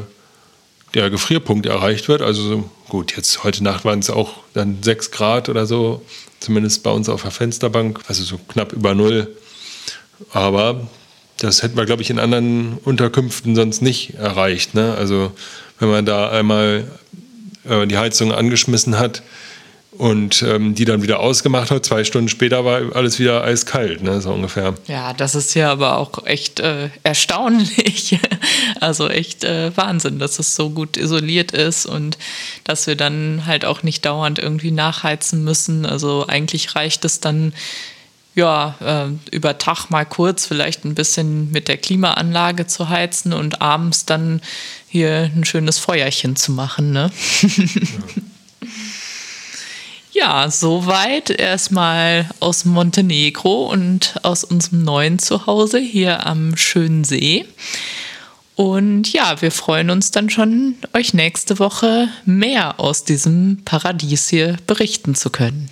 der 0.98 1.10
Gefrierpunkt 1.12 1.68
erreicht 1.68 2.08
wird. 2.08 2.22
Also 2.22 2.70
gut, 2.90 3.16
jetzt 3.16 3.44
heute 3.44 3.64
Nacht 3.64 3.86
waren 3.86 4.00
es 4.00 4.10
auch 4.10 4.34
dann 4.54 4.82
6 4.82 5.12
Grad 5.12 5.48
oder 5.48 5.68
so, 5.68 6.04
zumindest 6.40 6.82
bei 6.82 6.90
uns 6.90 7.08
auf 7.08 7.22
der 7.22 7.32
Fensterbank, 7.32 8.02
also 8.08 8.24
so 8.24 8.38
knapp 8.48 8.74
über 8.74 8.96
Null. 8.96 9.28
Aber 10.34 10.88
das 11.38 11.62
hätten 11.62 11.78
wir, 11.78 11.86
glaube 11.86 12.02
ich, 12.02 12.10
in 12.10 12.18
anderen 12.18 12.80
Unterkünften 12.84 13.56
sonst 13.56 13.82
nicht 13.84 14.16
erreicht. 14.16 14.74
Ne? 14.74 14.96
Also 14.96 15.32
wenn 15.80 15.90
man 15.90 16.06
da 16.06 16.30
einmal 16.32 16.86
äh, 17.70 17.86
die 17.86 17.98
Heizung 17.98 18.34
angeschmissen 18.34 18.98
hat, 18.98 19.22
und 19.98 20.44
ähm, 20.44 20.76
die 20.76 20.86
dann 20.86 21.02
wieder 21.02 21.20
ausgemacht 21.20 21.72
hat. 21.72 21.86
Zwei 21.86 22.04
Stunden 22.04 22.30
später 22.30 22.64
war 22.66 22.96
alles 22.96 23.20
wieder 23.20 23.44
eiskalt, 23.44 24.04
ne, 24.04 24.22
so 24.22 24.32
ungefähr. 24.32 24.76
Ja, 24.88 25.14
das 25.14 25.34
ist 25.36 25.54
ja 25.56 25.72
aber 25.72 25.98
auch 25.98 26.26
echt 26.26 26.60
äh, 26.60 26.90
erstaunlich. 27.04 28.20
also 28.80 29.10
echt 29.10 29.44
äh, 29.44 29.76
Wahnsinn, 29.76 30.20
dass 30.20 30.40
es 30.40 30.56
so 30.56 30.70
gut 30.70 30.98
isoliert 30.98 31.52
ist 31.52 31.86
und 31.86 32.18
dass 32.64 32.86
wir 32.88 32.96
dann 32.96 33.44
halt 33.46 33.66
auch 33.66 33.84
nicht 33.84 34.06
dauernd 34.06 34.40
irgendwie 34.40 34.72
nachheizen 34.72 35.44
müssen. 35.44 35.86
Also 35.86 36.28
eigentlich 36.28 36.76
reicht 36.76 37.04
es 37.04 37.20
dann 37.20 37.54
ja, 38.36 38.76
äh, 38.82 39.36
über 39.36 39.58
Tag 39.58 39.90
mal 39.90 40.06
kurz 40.06 40.46
vielleicht 40.46 40.86
ein 40.86 40.94
bisschen 40.94 41.52
mit 41.52 41.68
der 41.68 41.78
Klimaanlage 41.78 42.68
zu 42.68 42.88
heizen 42.88 43.34
und 43.34 43.64
abends 43.64 44.06
dann 44.06 44.42
hier 44.88 45.32
ein 45.36 45.44
schönes 45.44 45.80
Feuerchen 45.80 46.36
zu 46.36 46.52
machen. 46.52 46.92
Ne? 46.92 47.12
Ja. 48.60 48.68
Ja, 50.20 50.50
soweit 50.50 51.30
erstmal 51.30 52.28
aus 52.40 52.66
Montenegro 52.66 53.72
und 53.72 54.16
aus 54.24 54.44
unserem 54.44 54.84
neuen 54.84 55.20
Zuhause 55.20 55.78
hier 55.78 56.26
am 56.26 56.58
schönen 56.58 57.04
See. 57.04 57.46
Und 58.56 59.14
ja, 59.14 59.40
wir 59.44 59.52
freuen 59.52 59.92
uns 59.92 60.10
dann 60.10 60.32
schon, 60.32 60.76
euch 60.94 61.14
nächste 61.14 61.60
Woche 61.60 62.10
mehr 62.26 62.80
aus 62.80 63.04
diesem 63.04 63.62
Paradies 63.64 64.28
hier 64.28 64.58
berichten 64.66 65.14
zu 65.14 65.30
können. 65.30 65.70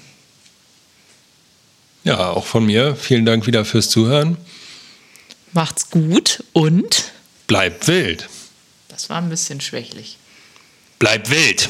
Ja, 2.04 2.30
auch 2.30 2.46
von 2.46 2.68
mir 2.68 2.96
vielen 2.96 3.26
Dank 3.26 3.48
wieder 3.48 3.66
fürs 3.66 3.90
Zuhören. 3.90 4.38
Macht's 5.54 5.90
gut 5.90 6.44
und 6.54 7.06
bleibt 7.48 7.88
wild. 7.88 8.30
Das 8.90 9.10
war 9.10 9.18
ein 9.18 9.30
bisschen 9.30 9.60
schwächlich. 9.60 10.18
Bleibt 11.00 11.32
wild. 11.32 11.68